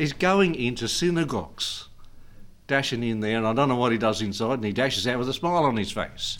is 0.00 0.14
going 0.14 0.54
into 0.54 0.88
synagogues, 0.88 1.88
dashing 2.66 3.02
in 3.02 3.20
there, 3.20 3.36
and 3.36 3.46
I 3.46 3.52
don't 3.52 3.68
know 3.68 3.76
what 3.76 3.92
he 3.92 3.98
does 3.98 4.22
inside, 4.22 4.54
and 4.54 4.64
he 4.64 4.72
dashes 4.72 5.06
out 5.06 5.18
with 5.18 5.28
a 5.28 5.34
smile 5.34 5.64
on 5.64 5.76
his 5.76 5.92
face. 5.92 6.38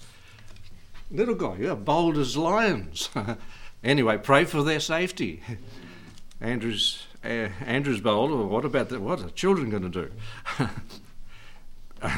Little 1.10 1.34
guy, 1.34 1.56
you're 1.58 1.76
bold 1.76 2.16
as 2.16 2.38
lions. 2.38 3.10
anyway, 3.84 4.16
pray 4.16 4.44
for 4.46 4.62
their 4.62 4.80
safety. 4.80 5.42
Andrew's 6.40 7.02
uh, 7.22 7.48
Andrew's 7.66 8.00
bold. 8.00 8.30
What 8.50 8.64
about 8.64 8.88
that? 8.88 9.02
What 9.02 9.20
are 9.20 9.28
children 9.28 9.68
going 9.68 9.90
to 9.90 9.90
do? 9.90 10.10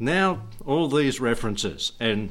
now, 0.00 0.42
all 0.66 0.88
these 0.88 1.20
references, 1.20 1.92
and 2.00 2.30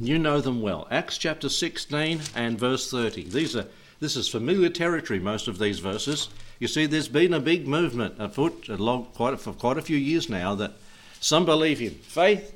you 0.00 0.18
know 0.18 0.40
them 0.40 0.62
well. 0.62 0.88
Acts 0.90 1.18
chapter 1.18 1.50
16 1.50 2.22
and 2.34 2.58
verse 2.58 2.90
30. 2.90 3.24
These 3.28 3.54
are 3.56 3.66
this 4.04 4.16
is 4.16 4.28
familiar 4.28 4.68
territory, 4.68 5.18
most 5.18 5.48
of 5.48 5.58
these 5.58 5.78
verses. 5.78 6.28
You 6.58 6.68
see, 6.68 6.84
there's 6.84 7.08
been 7.08 7.32
a 7.32 7.40
big 7.40 7.66
movement 7.66 8.16
afoot 8.18 8.66
for 8.66 9.52
quite 9.54 9.78
a 9.78 9.82
few 9.82 9.96
years 9.96 10.28
now 10.28 10.54
that 10.56 10.72
some 11.20 11.46
believe 11.46 11.80
in 11.80 11.92
faith 11.92 12.54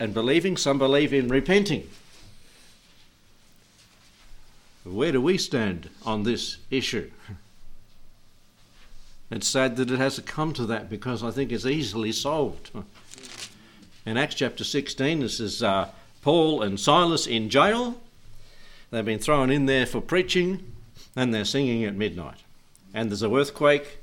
and 0.00 0.14
believing, 0.14 0.56
some 0.56 0.78
believe 0.78 1.12
in 1.12 1.28
repenting. 1.28 1.86
Where 4.84 5.12
do 5.12 5.20
we 5.20 5.36
stand 5.36 5.90
on 6.06 6.22
this 6.22 6.56
issue? 6.70 7.10
It's 9.32 9.46
sad 9.46 9.76
that 9.76 9.92
it 9.92 9.98
has 10.00 10.16
to 10.16 10.22
come 10.22 10.52
to 10.54 10.66
that 10.66 10.90
because 10.90 11.22
I 11.22 11.30
think 11.30 11.52
it's 11.52 11.64
easily 11.64 12.10
solved. 12.10 12.72
In 14.04 14.16
Acts 14.16 14.34
chapter 14.34 14.64
16, 14.64 15.20
this 15.20 15.38
is 15.38 15.62
uh, 15.62 15.88
Paul 16.20 16.62
and 16.62 16.80
Silas 16.80 17.28
in 17.28 17.48
jail. 17.48 18.00
They've 18.90 19.04
been 19.04 19.20
thrown 19.20 19.50
in 19.50 19.66
there 19.66 19.86
for 19.86 20.00
preaching 20.00 20.69
and 21.16 21.34
they're 21.34 21.44
singing 21.44 21.84
at 21.84 21.94
midnight. 21.94 22.42
And 22.94 23.10
there's 23.10 23.22
an 23.22 23.34
earthquake, 23.34 23.98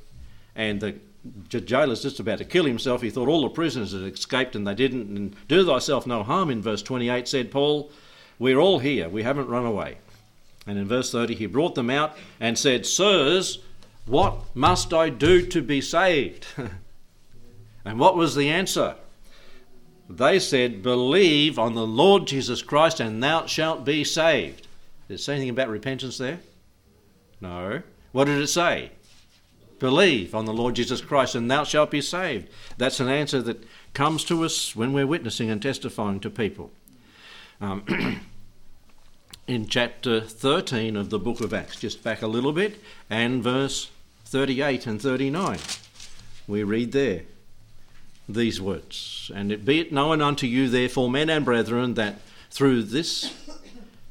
and 0.56 0.80
the 0.80 0.96
jailer's 1.50 2.02
just 2.02 2.20
about 2.20 2.38
to 2.40 2.46
kill 2.46 2.66
himself. 2.66 3.02
He 3.02 3.10
thought 3.10 3.28
all 3.28 3.42
the 3.42 3.50
prisoners 3.50 3.92
had 3.92 4.02
escaped 4.02 4.56
and 4.56 4.66
they 4.66 4.76
didn't. 4.76 5.16
And 5.16 5.36
do 5.48 5.66
thyself 5.66 6.08
no 6.08 6.24
harm, 6.24 6.50
in 6.50 6.62
verse 6.62 6.82
28 6.82 7.28
said 7.28 7.52
Paul, 7.52 7.92
We're 8.40 8.60
all 8.60 8.80
here, 8.80 9.10
we 9.10 9.24
haven't 9.24 9.48
run 9.48 9.66
away. 9.66 9.98
And 10.66 10.78
in 10.78 10.88
verse 10.88 11.12
30, 11.12 11.36
he 11.36 11.46
brought 11.46 11.76
them 11.76 11.90
out 11.90 12.18
and 12.40 12.58
said, 12.58 12.86
Sirs, 12.86 13.60
what 14.06 14.36
must 14.54 14.94
I 14.94 15.10
do 15.10 15.46
to 15.48 15.62
be 15.62 15.82
saved? 15.82 16.46
and 17.86 18.00
what 18.00 18.18
was 18.18 18.36
the 18.36 18.50
answer? 18.50 18.96
They 20.10 20.40
said, 20.40 20.84
Believe 20.84 21.60
on 21.60 21.74
the 21.74 21.88
Lord 21.88 22.28
Jesus 22.28 22.62
Christ 22.62 23.00
and 23.00 23.22
thou 23.22 23.46
shalt 23.46 23.86
be 23.86 24.04
saved. 24.04 24.68
It 25.10 25.20
say 25.20 25.34
anything 25.34 25.50
about 25.50 25.70
repentance 25.70 26.18
there? 26.18 26.40
No. 27.42 27.82
What 28.12 28.26
did 28.26 28.42
it 28.42 28.48
say? 28.48 28.92
Believe 29.80 30.34
on 30.34 30.46
the 30.46 30.54
Lord 30.54 30.76
Jesus 30.76 31.02
Christ 31.02 31.36
and 31.36 31.50
thou 31.50 31.64
shalt 31.64 31.92
be 31.92 32.02
saved. 32.02 32.50
That's 32.78 33.00
an 33.00 33.10
answer 33.10 33.42
that 33.44 33.64
comes 33.94 34.24
to 34.26 34.44
us 34.44 34.76
when 34.76 34.94
we're 34.94 35.08
witnessing 35.08 35.50
and 35.50 35.62
testifying 35.62 36.20
to 36.22 36.30
people. 36.30 36.72
Um, 37.62 38.22
in 39.48 39.68
chapter 39.68 40.22
13 40.22 40.96
of 40.96 41.10
the 41.10 41.20
book 41.20 41.42
of 41.42 41.54
Acts, 41.54 41.80
just 41.80 42.04
back 42.04 42.22
a 42.22 42.28
little 42.28 42.54
bit, 42.54 42.82
and 43.10 43.44
verse 43.44 43.90
38 44.26 44.88
and 44.88 45.02
39, 45.02 45.60
we 46.48 46.64
read 46.64 46.92
there 46.92 47.22
these 48.30 48.60
words 48.60 49.32
And 49.34 49.52
it 49.52 49.64
be 49.64 49.80
it 49.80 49.92
known 49.92 50.22
unto 50.22 50.48
you, 50.48 50.70
therefore, 50.70 51.10
men 51.10 51.30
and 51.30 51.46
brethren, 51.46 51.94
that 51.94 52.20
through 52.50 52.84
this 52.84 53.34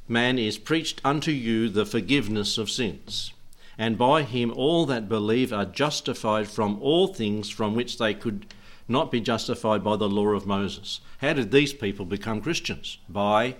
man 0.08 0.38
is 0.38 0.58
preached 0.58 1.00
unto 1.04 1.30
you 1.30 1.68
the 1.68 1.86
forgiveness 1.86 2.58
of 2.58 2.70
sins. 2.70 3.32
And 3.78 3.98
by 3.98 4.22
him 4.22 4.52
all 4.54 4.86
that 4.86 5.08
believe 5.08 5.52
are 5.52 5.64
justified 5.64 6.48
from 6.48 6.80
all 6.80 7.08
things 7.08 7.50
from 7.50 7.74
which 7.74 7.98
they 7.98 8.14
could 8.14 8.46
not 8.88 9.10
be 9.10 9.20
justified 9.20 9.82
by 9.82 9.96
the 9.96 10.08
law 10.08 10.28
of 10.28 10.46
Moses. 10.46 11.00
How 11.20 11.32
did 11.32 11.50
these 11.50 11.72
people 11.72 12.04
become 12.04 12.40
Christians? 12.40 12.98
By 13.08 13.56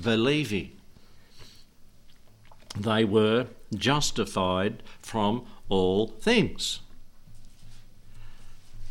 believing. 0.00 0.72
They 2.78 3.04
were 3.04 3.48
justified 3.74 4.82
from 5.02 5.44
all 5.68 6.06
things. 6.06 6.80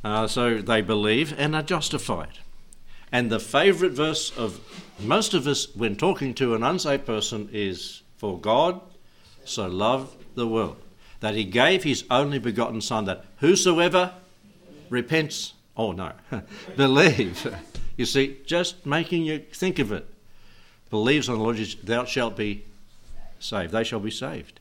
Uh, 0.04 0.28
so 0.28 0.60
they 0.60 0.82
believe 0.82 1.34
and 1.38 1.56
are 1.56 1.64
justified. 1.64 2.40
And 3.12 3.30
the 3.30 3.40
favourite 3.40 3.94
verse 3.94 4.32
of 4.38 4.60
most 5.00 5.34
of 5.34 5.48
us 5.48 5.74
when 5.76 5.96
talking 5.96 6.34
to 6.36 6.56
an 6.56 6.64
unsaved 6.64 7.06
person 7.06 7.50
is 7.52 8.04
For 8.18 8.40
God 8.40 8.82
so 9.46 9.68
loved 9.68 10.16
the 10.36 10.48
world 10.48 10.78
that 11.20 11.36
he 11.36 11.44
gave 11.44 11.84
his 11.84 12.06
only 12.10 12.40
begotten 12.40 12.82
Son, 12.82 13.06
that 13.06 13.26
whosoever 13.38 14.14
repents, 14.90 15.54
oh 15.76 15.92
no, 15.92 16.14
believe. 16.78 17.54
You 17.98 18.06
see, 18.06 18.38
just 18.46 18.86
making 18.86 19.24
you 19.24 19.40
think 19.52 19.80
of 19.80 19.92
it. 19.92 20.08
Believes 20.90 21.30
on 21.30 21.38
the 21.38 21.44
Lord 21.44 21.58
Jesus, 21.58 21.80
thou 21.84 22.06
shalt 22.06 22.38
be 22.38 22.64
saved. 23.40 23.72
They 23.72 23.84
shall 23.84 24.00
be 24.00 24.12
saved. 24.12 24.60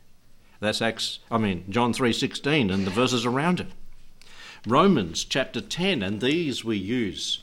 That's 0.60 0.82
Acts, 0.82 1.20
I 1.30 1.38
mean, 1.38 1.64
John 1.68 1.92
3.16 1.92 2.72
and 2.72 2.86
the 2.86 2.90
verses 2.90 3.24
around 3.24 3.60
it. 3.60 3.68
Romans 4.66 5.24
chapter 5.24 5.60
10, 5.60 6.02
and 6.02 6.20
these 6.20 6.64
we 6.64 6.76
use 6.76 7.40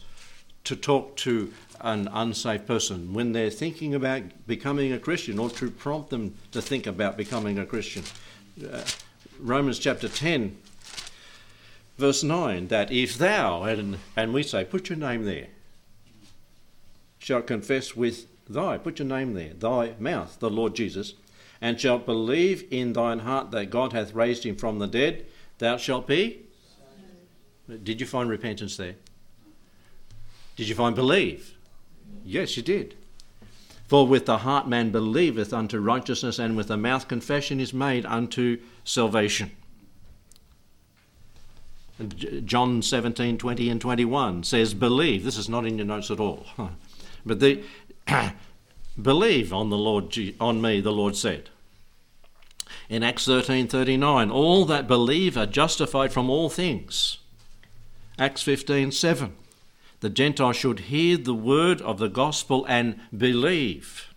to 0.65 0.75
talk 0.75 1.15
to 1.15 1.51
an 1.81 2.09
unsafe 2.11 2.65
person 2.65 3.13
when 3.13 3.31
they're 3.31 3.49
thinking 3.49 3.93
about 3.93 4.23
becoming 4.47 4.91
a 4.91 4.99
Christian 4.99 5.39
or 5.39 5.49
to 5.51 5.69
prompt 5.69 6.09
them 6.09 6.35
to 6.51 6.61
think 6.61 6.87
about 6.87 7.17
becoming 7.17 7.59
a 7.59 7.65
Christian. 7.65 8.03
Uh, 8.71 8.83
Romans 9.39 9.79
chapter 9.79 10.07
10, 10.07 10.57
verse 11.97 12.23
9, 12.23 12.67
that 12.69 12.91
if 12.91 13.17
thou, 13.17 13.63
and, 13.63 13.99
and 14.15 14.33
we 14.33 14.43
say, 14.43 14.63
put 14.63 14.89
your 14.89 14.97
name 14.97 15.25
there, 15.25 15.47
shalt 17.19 17.47
confess 17.47 17.95
with 17.95 18.27
thy, 18.49 18.77
put 18.77 18.99
your 18.99 19.07
name 19.07 19.33
there, 19.33 19.53
thy 19.53 19.93
mouth, 19.99 20.39
the 20.39 20.49
Lord 20.49 20.75
Jesus, 20.75 21.13
and 21.61 21.79
shalt 21.79 22.05
believe 22.05 22.65
in 22.71 22.93
thine 22.93 23.19
heart 23.19 23.51
that 23.51 23.69
God 23.69 23.93
hath 23.93 24.13
raised 24.13 24.43
him 24.43 24.55
from 24.55 24.79
the 24.79 24.87
dead, 24.87 25.25
thou 25.57 25.77
shalt 25.77 26.07
be. 26.07 26.41
Did 27.83 27.99
you 27.99 28.07
find 28.07 28.29
repentance 28.29 28.77
there? 28.77 28.95
Did 30.55 30.69
you 30.69 30.75
find 30.75 30.95
believe? 30.95 31.55
Yes, 32.23 32.55
you 32.55 32.63
did. 32.63 32.95
For 33.87 34.07
with 34.07 34.25
the 34.25 34.39
heart 34.39 34.67
man 34.67 34.89
believeth 34.91 35.53
unto 35.53 35.79
righteousness, 35.79 36.39
and 36.39 36.57
with 36.57 36.69
the 36.69 36.77
mouth 36.77 37.07
confession 37.07 37.59
is 37.59 37.73
made 37.73 38.05
unto 38.05 38.59
salvation. 38.83 39.51
John 42.43 42.81
17, 42.81 43.37
20 43.37 43.69
and 43.69 43.79
21 43.79 44.43
says, 44.43 44.73
Believe. 44.73 45.23
This 45.23 45.37
is 45.37 45.47
not 45.47 45.65
in 45.65 45.77
your 45.77 45.87
notes 45.87 46.11
at 46.11 46.19
all. 46.19 46.45
but 47.25 47.39
the 47.39 47.63
believe 49.01 49.53
on 49.53 49.69
the 49.69 49.77
Lord 49.77 50.17
on 50.39 50.61
me, 50.61 50.81
the 50.81 50.91
Lord 50.91 51.15
said. 51.15 51.49
In 52.89 53.03
Acts 53.03 53.25
13, 53.25 53.67
39, 53.67 54.29
all 54.29 54.65
that 54.65 54.87
believe 54.87 55.37
are 55.37 55.45
justified 55.45 56.11
from 56.11 56.29
all 56.29 56.49
things. 56.49 57.19
Acts 58.17 58.41
15, 58.41 58.91
7 58.91 59.35
the 60.05 60.09
Gentiles 60.11 60.55
should 60.55 60.81
hear 60.81 61.17
the 61.17 61.33
word 61.33 61.81
of 61.81 61.97
the 61.97 62.07
gospel 62.07 62.63
and 62.69 62.99
believe. 63.17 64.13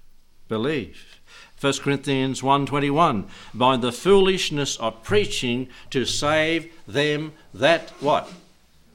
Believe. 0.46 1.18
1 1.58 1.80
Corinthians 1.80 2.42
1:21 2.42 3.26
by 3.54 3.74
the 3.74 3.90
foolishness 3.90 4.76
of 4.76 5.02
preaching 5.02 5.66
to 5.88 6.04
save 6.04 6.70
them 6.86 7.32
that 7.54 7.88
what 8.00 8.30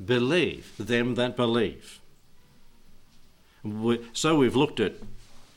believe 0.06 0.72
them 0.78 1.16
that 1.16 1.36
believe 1.36 2.00
so 4.14 4.36
we've 4.36 4.56
looked 4.56 4.80
at 4.80 4.94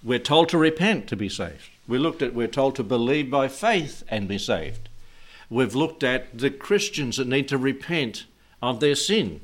we're 0.02 0.18
told 0.18 0.48
to 0.48 0.56
repent 0.56 1.06
to 1.06 1.16
be 1.16 1.28
saved 1.28 1.68
We 1.86 1.98
looked 1.98 2.22
at 2.22 2.32
we're 2.32 2.56
told 2.60 2.76
to 2.76 2.82
believe 2.82 3.30
by 3.30 3.48
faith 3.48 4.02
and 4.08 4.26
be 4.26 4.38
saved. 4.38 4.88
We've 5.50 5.74
looked 5.74 6.02
at 6.02 6.38
the 6.38 6.50
Christians 6.50 7.18
that 7.18 7.28
need 7.28 7.46
to 7.48 7.58
repent 7.58 8.24
of 8.62 8.80
their 8.80 8.94
sin 8.94 9.42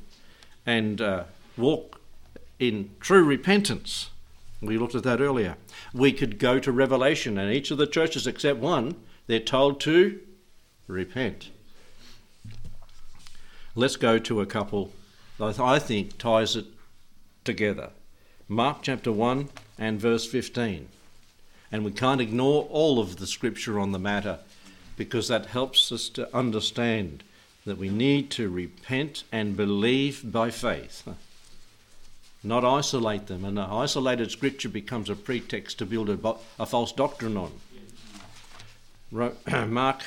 and 0.64 1.00
uh, 1.00 1.24
walk 1.56 2.00
in 2.58 2.90
true 3.00 3.24
repentance. 3.24 4.10
We 4.60 4.78
looked 4.78 4.94
at 4.94 5.02
that 5.02 5.20
earlier. 5.20 5.56
We 5.92 6.12
could 6.12 6.38
go 6.38 6.58
to 6.60 6.70
Revelation, 6.70 7.36
and 7.38 7.52
each 7.52 7.70
of 7.70 7.78
the 7.78 7.86
churches 7.86 8.26
except 8.26 8.58
one, 8.58 8.94
they're 9.26 9.40
told 9.40 9.80
to 9.80 10.20
repent. 10.86 11.50
Let's 13.74 13.96
go 13.96 14.18
to 14.18 14.40
a 14.40 14.46
couple 14.46 14.92
that 15.38 15.58
I 15.58 15.78
think 15.78 16.18
ties 16.18 16.56
it 16.56 16.66
together. 17.44 17.90
Mark 18.48 18.78
chapter 18.82 19.10
1 19.10 19.48
and 19.78 20.00
verse 20.00 20.26
15. 20.26 20.88
And 21.72 21.84
we 21.84 21.90
can't 21.90 22.20
ignore 22.20 22.64
all 22.64 23.00
of 23.00 23.16
the 23.16 23.26
scripture 23.26 23.80
on 23.80 23.92
the 23.92 23.98
matter 23.98 24.40
because 24.96 25.28
that 25.28 25.46
helps 25.46 25.90
us 25.90 26.08
to 26.10 26.34
understand 26.36 27.24
that 27.64 27.78
we 27.78 27.88
need 27.88 28.30
to 28.32 28.50
repent 28.50 29.24
and 29.32 29.56
believe 29.56 30.30
by 30.30 30.50
faith, 30.50 31.08
not 32.44 32.64
isolate 32.64 33.26
them. 33.26 33.44
And 33.44 33.58
an 33.58 33.70
isolated 33.70 34.30
scripture 34.30 34.68
becomes 34.68 35.08
a 35.08 35.14
pretext 35.14 35.78
to 35.78 35.86
build 35.86 36.10
a, 36.10 36.36
a 36.58 36.66
false 36.66 36.92
doctrine 36.92 37.36
on. 37.36 37.52
Mark, 39.68 40.02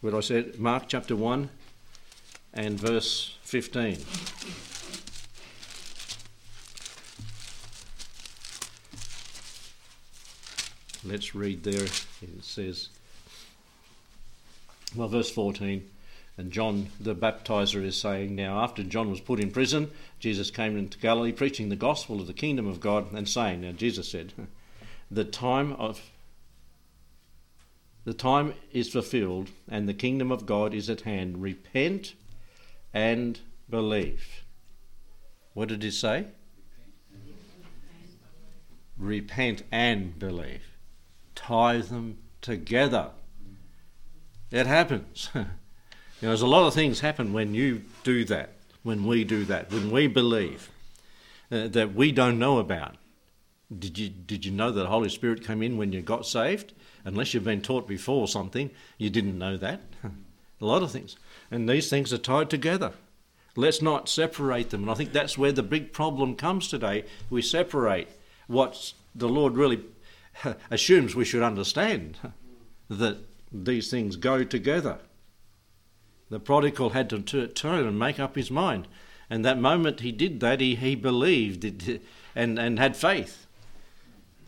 what 0.00 0.14
I 0.14 0.20
said, 0.20 0.58
Mark 0.58 0.84
chapter 0.88 1.16
1 1.16 1.50
and 2.54 2.78
verse 2.78 3.36
15. 3.42 3.98
Let's 11.06 11.34
read 11.34 11.64
there. 11.64 11.84
It 11.84 12.42
says, 12.42 12.88
well, 14.96 15.08
verse 15.08 15.30
14. 15.30 15.90
And 16.36 16.50
John 16.50 16.88
the 16.98 17.14
baptizer 17.14 17.84
is 17.84 17.96
saying, 17.96 18.34
Now, 18.34 18.60
after 18.60 18.82
John 18.82 19.10
was 19.10 19.20
put 19.20 19.38
in 19.38 19.52
prison, 19.52 19.90
Jesus 20.18 20.50
came 20.50 20.76
into 20.76 20.98
Galilee 20.98 21.32
preaching 21.32 21.68
the 21.68 21.76
gospel 21.76 22.20
of 22.20 22.26
the 22.26 22.32
kingdom 22.32 22.66
of 22.66 22.80
God 22.80 23.12
and 23.12 23.28
saying, 23.28 23.60
Now, 23.60 23.72
Jesus 23.72 24.08
said, 24.08 24.32
The 25.10 25.24
time 25.24 25.72
of 25.74 26.00
the 28.04 28.14
time 28.14 28.54
is 28.72 28.90
fulfilled 28.90 29.48
and 29.68 29.88
the 29.88 29.94
kingdom 29.94 30.30
of 30.30 30.44
God 30.44 30.74
is 30.74 30.90
at 30.90 31.02
hand. 31.02 31.40
Repent 31.40 32.14
and 32.92 33.40
believe. 33.70 34.44
What 35.54 35.68
did 35.68 35.82
he 35.82 35.90
say? 35.90 36.26
Repent 38.98 39.62
and 39.72 40.18
believe. 40.18 40.62
Tie 41.34 41.78
them 41.78 42.18
together. 42.42 43.10
It 44.50 44.66
happens. 44.66 45.30
you 46.20 46.26
know, 46.26 46.30
there's 46.30 46.42
a 46.42 46.46
lot 46.46 46.66
of 46.66 46.74
things 46.74 47.00
happen 47.00 47.32
when 47.32 47.54
you 47.54 47.82
do 48.02 48.24
that, 48.26 48.52
when 48.82 49.06
we 49.06 49.24
do 49.24 49.44
that, 49.44 49.70
when 49.70 49.90
we 49.90 50.06
believe 50.06 50.70
uh, 51.50 51.68
that 51.68 51.94
we 51.94 52.12
don't 52.12 52.38
know 52.38 52.58
about. 52.58 52.96
Did 53.76 53.98
you, 53.98 54.08
did 54.08 54.44
you 54.44 54.52
know 54.52 54.70
that 54.70 54.80
the 54.80 54.88
Holy 54.88 55.08
Spirit 55.08 55.44
came 55.44 55.62
in 55.62 55.76
when 55.76 55.92
you 55.92 56.02
got 56.02 56.26
saved? 56.26 56.72
Unless 57.04 57.34
you've 57.34 57.44
been 57.44 57.62
taught 57.62 57.86
before 57.86 58.28
something, 58.28 58.70
you 58.98 59.10
didn't 59.10 59.38
know 59.38 59.56
that. 59.56 59.80
a 60.60 60.64
lot 60.64 60.82
of 60.82 60.90
things. 60.90 61.16
And 61.50 61.68
these 61.68 61.90
things 61.90 62.12
are 62.12 62.18
tied 62.18 62.50
together. 62.50 62.92
Let's 63.56 63.82
not 63.82 64.08
separate 64.08 64.70
them. 64.70 64.82
And 64.82 64.90
I 64.90 64.94
think 64.94 65.12
that's 65.12 65.38
where 65.38 65.52
the 65.52 65.62
big 65.62 65.92
problem 65.92 66.34
comes 66.34 66.68
today. 66.68 67.04
We 67.30 67.42
separate 67.42 68.08
what 68.46 68.92
the 69.14 69.28
Lord 69.28 69.56
really 69.56 69.82
assumes 70.70 71.14
we 71.14 71.24
should 71.24 71.42
understand 71.42 72.18
that 72.88 73.18
these 73.52 73.90
things 73.90 74.16
go 74.16 74.42
together. 74.44 74.98
The 76.34 76.40
prodigal 76.40 76.90
had 76.90 77.10
to 77.10 77.46
turn 77.46 77.86
and 77.86 77.96
make 77.96 78.18
up 78.18 78.34
his 78.34 78.50
mind. 78.50 78.88
And 79.30 79.44
that 79.44 79.56
moment 79.56 80.00
he 80.00 80.10
did 80.10 80.40
that, 80.40 80.60
he, 80.60 80.74
he 80.74 80.96
believed 80.96 81.64
it, 81.64 82.02
and, 82.34 82.58
and 82.58 82.76
had 82.76 82.96
faith. 82.96 83.46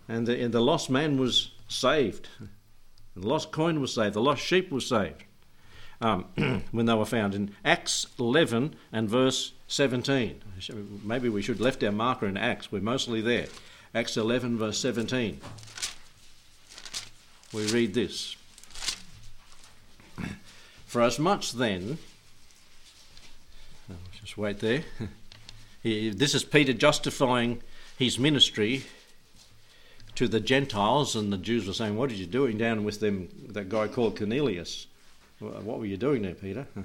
And 0.08 0.26
the, 0.26 0.42
and 0.42 0.52
the 0.52 0.60
lost 0.60 0.90
man 0.90 1.16
was 1.16 1.52
saved. 1.68 2.28
The 3.14 3.28
lost 3.28 3.52
coin 3.52 3.80
was 3.80 3.94
saved. 3.94 4.14
The 4.14 4.20
lost 4.20 4.42
sheep 4.42 4.72
was 4.72 4.88
saved 4.88 5.22
um, 6.00 6.24
when 6.72 6.86
they 6.86 6.94
were 6.94 7.06
found. 7.06 7.36
In 7.36 7.54
Acts 7.64 8.08
11 8.18 8.74
and 8.90 9.08
verse 9.08 9.52
17. 9.68 10.42
Maybe 11.04 11.28
we 11.28 11.40
should 11.40 11.60
left 11.60 11.84
our 11.84 11.92
marker 11.92 12.26
in 12.26 12.36
Acts. 12.36 12.72
We're 12.72 12.82
mostly 12.82 13.20
there. 13.20 13.46
Acts 13.94 14.16
11, 14.16 14.58
verse 14.58 14.78
17. 14.80 15.40
We 17.52 17.66
read 17.68 17.94
this. 17.94 18.35
For 20.86 21.02
as 21.02 21.18
much 21.18 21.52
then, 21.52 21.98
oh, 23.90 23.94
just 24.20 24.38
wait 24.38 24.60
there. 24.60 24.84
this 25.82 26.34
is 26.34 26.44
Peter 26.44 26.72
justifying 26.72 27.60
his 27.98 28.18
ministry 28.18 28.84
to 30.14 30.28
the 30.28 30.40
Gentiles, 30.40 31.16
and 31.16 31.32
the 31.32 31.38
Jews 31.38 31.66
were 31.66 31.72
saying, 31.72 31.96
"What 31.96 32.10
are 32.10 32.14
you 32.14 32.24
doing 32.24 32.56
down 32.56 32.84
with 32.84 33.00
them? 33.00 33.28
That 33.48 33.68
guy 33.68 33.88
called 33.88 34.16
Cornelius? 34.16 34.86
What 35.40 35.78
were 35.78 35.86
you 35.86 35.96
doing 35.96 36.22
there, 36.22 36.34
Peter?" 36.34 36.66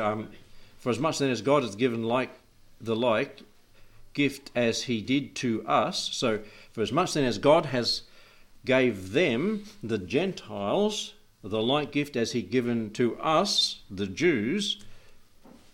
Um, 0.00 0.30
For 0.78 0.88
as 0.88 0.98
much 0.98 1.18
then 1.18 1.28
as 1.28 1.42
God 1.42 1.62
has 1.62 1.76
given 1.76 2.02
like 2.02 2.30
the 2.80 2.96
like 2.96 3.42
gift 4.14 4.50
as 4.54 4.84
He 4.84 5.02
did 5.02 5.34
to 5.36 5.66
us, 5.66 6.08
so 6.12 6.40
for 6.72 6.80
as 6.80 6.92
much 6.92 7.12
then 7.12 7.24
as 7.24 7.36
God 7.36 7.66
has 7.66 8.02
gave 8.64 9.12
them 9.12 9.64
the 9.82 9.98
Gentiles 9.98 11.12
the 11.50 11.62
like 11.62 11.92
gift 11.92 12.16
as 12.16 12.32
He 12.32 12.42
given 12.42 12.90
to 12.92 13.16
us 13.18 13.80
the 13.90 14.06
Jews, 14.06 14.84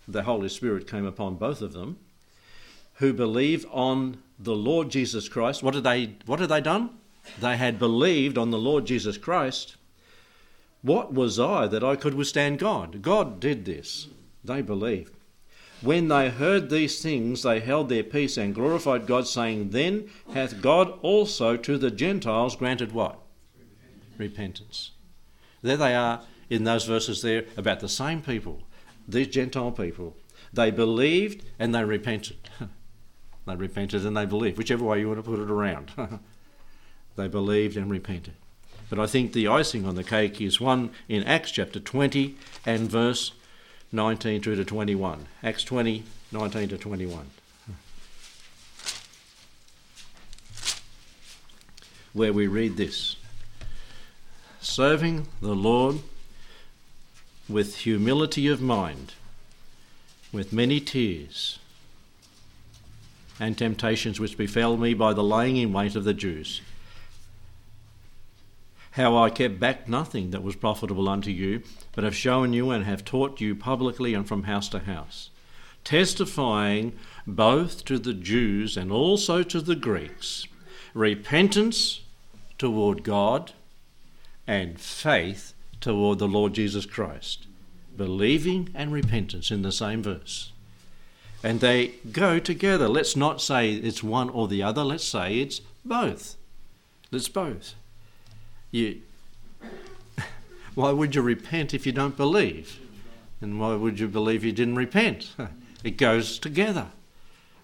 the 0.07 0.25
Holy 0.25 0.49
Spirit 0.49 0.89
came 0.89 1.07
upon 1.07 1.37
both 1.37 1.63
of 1.63 1.73
them, 1.73 1.99
who 2.95 3.13
believe 3.13 3.67
on 3.71 4.19
the 4.39 4.55
Lord 4.55 4.91
Jesus 4.91 5.29
Christ. 5.29 5.63
What 5.63 5.75
had 5.75 5.85
they 5.85 6.17
what 6.27 6.41
had 6.41 6.49
they 6.49 6.61
done? 6.61 6.91
They 7.41 7.57
had 7.57 7.79
believed 7.79 8.37
on 8.37 8.51
the 8.51 8.59
Lord 8.59 8.87
Jesus 8.87 9.17
Christ. 9.17 9.77
What 10.83 11.15
was 11.15 11.39
I 11.39 11.69
that 11.69 11.85
I 11.85 11.95
could 11.95 12.15
withstand 12.15 12.59
God? 12.59 13.03
God 13.03 13.39
did 13.39 13.65
this. 13.65 14.09
They 14.45 14.63
believed. 14.63 15.15
When 15.83 16.07
they 16.07 16.31
heard 16.31 16.71
these 16.71 17.03
things, 17.03 17.43
they 17.43 17.59
held 17.59 17.89
their 17.89 18.05
peace 18.05 18.37
and 18.37 18.55
glorified 18.55 19.07
God, 19.07 19.27
saying, 19.27 19.71
Then 19.71 20.09
hath 20.33 20.63
God 20.63 20.97
also 21.03 21.57
to 21.57 21.77
the 21.77 21.91
Gentiles 21.91 22.55
granted 22.55 22.93
what? 22.93 23.19
Repentance. 24.17 24.92
There 25.63 25.77
they 25.77 25.95
are 25.95 26.23
in 26.51 26.65
those 26.65 26.85
verses 26.85 27.23
there 27.23 27.45
about 27.57 27.81
the 27.81 27.89
same 27.89 28.21
people, 28.21 28.63
these 29.09 29.29
Gentile 29.29 29.73
people. 29.73 30.17
They 30.53 30.71
believed 30.71 31.45
and 31.59 31.75
they 31.75 31.85
repented. 31.85 32.37
They 33.45 33.57
repented 33.57 34.07
and 34.07 34.17
they 34.17 34.25
believed, 34.25 34.57
whichever 34.57 34.85
way 34.85 35.01
you 35.01 35.09
want 35.09 35.19
to 35.19 35.29
put 35.29 35.41
it 35.41 35.51
around. 35.51 35.91
they 37.17 37.27
believed 37.27 37.77
and 37.77 37.91
repented. 37.91 38.35
But 38.89 39.01
I 39.01 39.07
think 39.07 39.33
the 39.33 39.49
icing 39.49 39.85
on 39.85 39.97
the 39.97 40.05
cake 40.05 40.41
is 40.41 40.61
one 40.61 40.91
in 41.09 41.25
Acts 41.25 41.51
chapter 41.51 41.81
20 41.81 42.37
and 42.65 42.89
verse 42.89 43.33
19 43.91 44.43
through 44.43 44.57
to 44.57 44.65
21. 44.65 45.27
Acts 45.43 45.65
20, 45.65 46.05
19 46.31 46.69
to 46.69 46.79
21. 46.79 47.31
Where 52.13 52.33
we 52.33 52.47
read 52.47 52.77
this 52.77 53.17
Serving 54.63 55.27
the 55.41 55.57
Lord 55.57 55.99
with 57.49 57.79
humility 57.79 58.47
of 58.47 58.63
mind, 58.63 59.15
with 60.33 60.53
many 60.53 60.79
tears 60.79 61.59
and 63.41 63.59
temptations 63.59 64.21
which 64.21 64.39
befell 64.39 64.77
me 64.77 64.95
by 64.95 65.13
the 65.15 65.25
laying 65.25 65.57
in 65.57 65.73
wait 65.73 65.97
of 65.97 66.05
the 66.05 66.15
Jews. 66.15 66.61
How 68.93 69.17
I 69.17 69.31
kept 69.31 69.59
back 69.59 69.89
nothing 69.89 70.31
that 70.31 70.45
was 70.45 70.55
profitable 70.55 71.09
unto 71.09 71.33
you, 71.33 71.65
but 71.91 72.05
have 72.05 72.15
shown 72.15 72.53
you 72.53 72.71
and 72.71 72.85
have 72.85 73.05
taught 73.05 73.41
you 73.41 73.57
publicly 73.57 74.15
and 74.15 74.29
from 74.29 74.45
house 74.45 74.69
to 74.69 74.79
house, 74.79 75.31
testifying 75.83 76.97
both 77.27 77.85
to 77.87 77.99
the 77.99 78.15
Jews 78.15 78.77
and 78.77 78.93
also 78.93 79.43
to 79.43 79.61
the 79.61 79.77
Greeks 79.77 80.47
repentance 80.95 82.03
toward 82.59 83.03
God 83.03 83.53
and 84.47 84.81
faith 84.81 85.55
toward 85.81 86.19
the 86.19 86.29
Lord 86.29 86.55
Jesus 86.55 86.87
Christ. 86.87 87.47
Believing 87.97 88.71
and 88.75 88.93
repentance 88.93 89.51
in 89.51 89.63
the 89.63 89.73
same 89.73 90.03
verse 90.03 90.53
and 91.43 91.61
they 91.61 91.89
go 92.13 92.39
together. 92.39 92.89
Let's 92.89 93.17
not 93.17 93.41
say 93.41 93.73
it's 93.73 94.03
one 94.03 94.31
or 94.31 94.49
the 94.49 94.63
other, 94.63 94.85
let's 94.85 95.05
say 95.05 95.41
it's 95.41 95.61
both. 95.85 96.37
It's 97.11 97.29
both. 97.29 97.75
You, 98.71 99.03
why 100.75 100.93
would 100.93 101.15
you 101.15 101.23
repent 101.23 101.75
if 101.75 101.85
you 101.85 101.93
don't 101.93 102.17
believe? 102.17 102.79
And 103.41 103.59
why 103.59 103.75
would 103.75 103.99
you 103.99 104.09
believe 104.09 104.45
you 104.45 104.53
didn't 104.53 104.77
repent? 104.77 105.35
It 105.85 105.97
goes 105.97 106.39
together. 106.39 106.87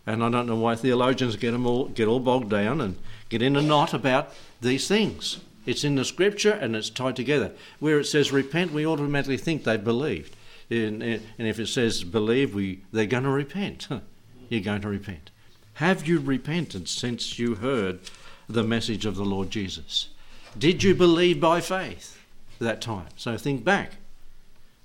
And 0.04 0.24
I 0.24 0.28
don't 0.28 0.48
know 0.48 0.56
why 0.56 0.74
theologians 0.74 1.36
get 1.36 1.54
all 1.54 1.84
get 1.84 2.08
all 2.08 2.18
bogged 2.18 2.50
down 2.50 2.80
and 2.80 2.96
get 3.28 3.42
in 3.42 3.54
a 3.54 3.62
knot 3.62 3.94
about 3.94 4.34
these 4.60 4.88
things. 4.88 5.38
It's 5.68 5.84
in 5.84 5.96
the 5.96 6.04
scripture 6.06 6.52
and 6.52 6.74
it's 6.74 6.88
tied 6.88 7.14
together. 7.14 7.52
Where 7.78 8.00
it 8.00 8.06
says 8.06 8.32
repent, 8.32 8.72
we 8.72 8.86
automatically 8.86 9.36
think 9.36 9.64
they've 9.64 9.84
believed. 9.84 10.34
And, 10.70 11.02
and 11.02 11.22
if 11.36 11.60
it 11.60 11.66
says 11.66 12.04
believe, 12.04 12.54
we, 12.54 12.80
they're 12.90 13.04
going 13.04 13.24
to 13.24 13.28
repent. 13.28 13.86
You're 14.48 14.62
going 14.62 14.80
to 14.80 14.88
repent. 14.88 15.30
Have 15.74 16.08
you 16.08 16.20
repented 16.20 16.88
since 16.88 17.38
you 17.38 17.56
heard 17.56 18.00
the 18.48 18.62
message 18.62 19.04
of 19.04 19.16
the 19.16 19.26
Lord 19.26 19.50
Jesus? 19.50 20.08
Did 20.56 20.82
you 20.82 20.94
believe 20.94 21.38
by 21.38 21.60
faith 21.60 22.18
that 22.58 22.80
time? 22.80 23.08
So 23.16 23.36
think 23.36 23.62
back. 23.62 23.96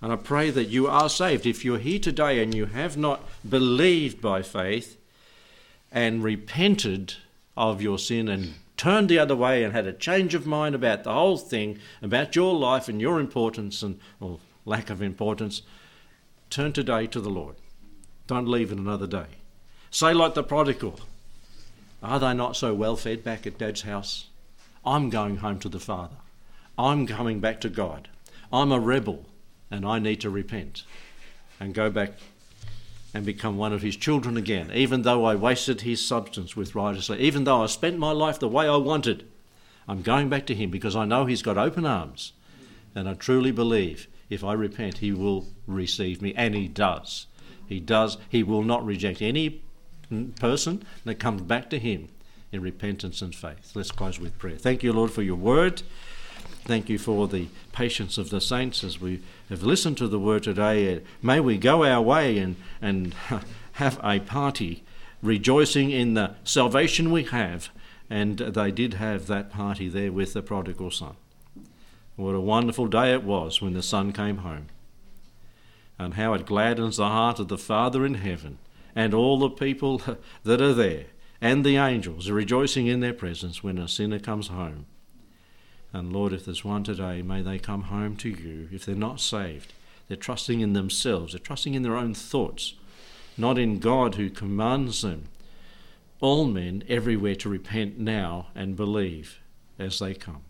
And 0.01 0.11
I 0.11 0.17
pray 0.17 0.49
that 0.49 0.67
you 0.67 0.87
are 0.87 1.07
saved. 1.07 1.45
If 1.45 1.63
you're 1.63 1.77
here 1.77 1.99
today 1.99 2.43
and 2.43 2.53
you 2.53 2.65
have 2.65 2.97
not 2.97 3.23
believed 3.49 4.19
by 4.19 4.41
faith 4.41 4.97
and 5.93 6.25
repented 6.25 7.13
of 7.55 7.81
your 7.81 7.97
sin 7.97 8.27
and 8.27 8.55
turned 8.83 9.07
the 9.07 9.17
other 9.17 9.35
way 9.35 9.63
and 9.63 9.71
had 9.71 9.87
a 9.87 9.93
change 9.93 10.35
of 10.35 10.45
mind 10.45 10.75
about 10.75 11.05
the 11.05 11.13
whole 11.13 11.37
thing, 11.37 11.79
about 12.01 12.35
your 12.35 12.53
life 12.53 12.89
and 12.89 12.99
your 12.99 13.17
importance 13.17 13.81
and 13.81 13.97
or 14.19 14.39
lack 14.65 14.89
of 14.89 15.01
importance, 15.01 15.61
turn 16.49 16.73
today 16.73 17.07
to 17.07 17.21
the 17.21 17.29
Lord. 17.29 17.55
Don't 18.27 18.45
leave 18.45 18.73
it 18.73 18.77
another 18.77 19.07
day. 19.07 19.27
Say 19.89 20.13
like 20.13 20.33
the 20.33 20.43
prodigal, 20.43 20.99
are 22.01 22.19
they 22.19 22.33
not 22.33 22.57
so 22.57 22.73
well 22.73 22.97
fed 22.97 23.23
back 23.23 23.47
at 23.47 23.57
Dad's 23.57 23.83
house? 23.83 24.27
I'm 24.85 25.09
going 25.09 25.37
home 25.37 25.59
to 25.59 25.69
the 25.69 25.79
Father. 25.79 26.17
I'm 26.77 27.07
coming 27.07 27.39
back 27.39 27.61
to 27.61 27.69
God. 27.69 28.09
I'm 28.51 28.73
a 28.73 28.81
rebel 28.81 29.23
and 29.71 29.85
I 29.85 29.99
need 29.99 30.19
to 30.19 30.29
repent 30.29 30.83
and 31.57 31.73
go 31.73 31.89
back 31.89 32.15
and 33.13 33.25
become 33.25 33.57
one 33.57 33.73
of 33.73 33.81
his 33.81 33.95
children 33.95 34.37
again, 34.37 34.71
even 34.73 35.03
though 35.03 35.25
I 35.25 35.35
wasted 35.35 35.81
his 35.81 36.05
substance 36.05 36.55
with 36.55 36.75
righteousness, 36.75 37.19
even 37.19 37.43
though 37.43 37.63
I 37.63 37.67
spent 37.67 37.97
my 37.97 38.11
life 38.11 38.39
the 38.39 38.47
way 38.47 38.67
I 38.67 38.77
wanted. 38.77 39.27
I'm 39.87 40.01
going 40.01 40.29
back 40.29 40.45
to 40.47 40.55
him 40.55 40.71
because 40.71 40.95
I 40.95 41.05
know 41.05 41.25
he's 41.25 41.41
got 41.41 41.57
open 41.57 41.85
arms, 41.85 42.33
and 42.95 43.07
I 43.07 43.13
truly 43.13 43.51
believe 43.51 44.07
if 44.29 44.43
I 44.43 44.53
repent, 44.53 44.99
he 44.99 45.11
will 45.11 45.47
receive 45.67 46.21
me, 46.21 46.33
and 46.35 46.55
he 46.55 46.67
does. 46.67 47.27
He 47.67 47.79
does. 47.79 48.17
He 48.29 48.43
will 48.43 48.63
not 48.63 48.85
reject 48.85 49.21
any 49.21 49.61
person 50.39 50.83
that 51.05 51.15
comes 51.15 51.41
back 51.41 51.69
to 51.69 51.79
him 51.79 52.09
in 52.51 52.61
repentance 52.61 53.21
and 53.21 53.33
faith. 53.33 53.71
Let's 53.75 53.91
close 53.91 54.19
with 54.19 54.37
prayer. 54.37 54.57
Thank 54.57 54.83
you, 54.83 54.93
Lord, 54.93 55.11
for 55.11 55.21
your 55.21 55.35
word. 55.35 55.81
Thank 56.65 56.87
you 56.87 56.97
for 56.97 57.27
the 57.27 57.47
patience 57.73 58.17
of 58.17 58.29
the 58.29 58.39
saints 58.39 58.85
as 58.85 59.01
we 59.01 59.21
have 59.49 59.63
listened 59.63 59.97
to 59.97 60.07
the 60.07 60.19
word 60.19 60.43
today. 60.43 61.01
May 61.21 61.41
we 61.41 61.57
go 61.57 61.83
our 61.83 62.01
way 62.01 62.37
and, 62.37 62.55
and 62.81 63.13
have 63.73 63.99
a 64.01 64.19
party 64.21 64.83
rejoicing 65.21 65.91
in 65.91 66.13
the 66.13 66.35
salvation 66.45 67.11
we 67.11 67.23
have. 67.25 67.69
And 68.09 68.37
they 68.37 68.71
did 68.71 68.93
have 68.93 69.27
that 69.27 69.51
party 69.51 69.89
there 69.89 70.11
with 70.11 70.33
the 70.33 70.41
prodigal 70.41 70.91
son. 70.91 71.15
What 72.15 72.35
a 72.35 72.39
wonderful 72.39 72.87
day 72.87 73.11
it 73.13 73.23
was 73.23 73.61
when 73.61 73.73
the 73.73 73.83
son 73.83 74.13
came 74.13 74.37
home. 74.37 74.67
And 75.99 76.13
how 76.13 76.33
it 76.33 76.45
gladdens 76.45 76.97
the 76.97 77.09
heart 77.09 77.39
of 77.39 77.49
the 77.49 77.57
Father 77.57 78.05
in 78.05 78.15
heaven 78.15 78.59
and 78.95 79.13
all 79.13 79.37
the 79.37 79.49
people 79.49 80.01
that 80.43 80.61
are 80.61 80.73
there 80.73 81.05
and 81.41 81.65
the 81.65 81.75
angels 81.75 82.29
are 82.29 82.33
rejoicing 82.33 82.87
in 82.87 83.01
their 83.01 83.13
presence 83.13 83.61
when 83.61 83.77
a 83.77 83.89
sinner 83.89 84.19
comes 84.19 84.47
home. 84.47 84.85
And 85.93 86.11
Lord, 86.11 86.33
if 86.33 86.45
there's 86.45 86.65
one 86.65 86.83
today, 86.83 87.21
may 87.21 87.43
they 87.43 87.59
come 87.59 87.83
home 87.83 88.15
to 88.17 88.29
you. 88.29 88.67
If 88.71 88.85
they're 88.85 88.95
not 88.95 89.19
saved, 89.19 89.73
they're 90.07 90.17
trusting 90.17 90.59
in 90.59 90.73
themselves, 90.73 91.33
they're 91.33 91.39
trusting 91.39 91.75
in 91.75 91.83
their 91.83 91.95
own 91.95 92.15
thoughts, 92.15 92.73
not 93.37 93.59
in 93.59 93.79
God 93.79 94.15
who 94.15 94.29
commands 94.29 95.03
them, 95.03 95.25
all 96.19 96.45
men 96.45 96.83
everywhere 96.89 97.35
to 97.35 97.49
repent 97.49 97.99
now 97.99 98.47
and 98.55 98.75
believe 98.75 99.39
as 99.77 99.99
they 99.99 100.13
come. 100.13 100.41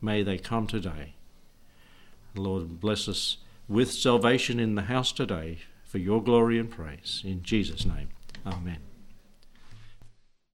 May 0.00 0.22
they 0.22 0.38
come 0.38 0.66
today. 0.66 1.14
Lord, 2.34 2.80
bless 2.80 3.08
us 3.08 3.38
with 3.68 3.92
salvation 3.92 4.58
in 4.58 4.74
the 4.74 4.82
house 4.82 5.12
today 5.12 5.58
for 5.84 5.98
your 5.98 6.22
glory 6.22 6.58
and 6.58 6.70
praise. 6.70 7.22
In 7.24 7.42
Jesus' 7.42 7.86
name, 7.86 8.08
amen. 8.44 8.85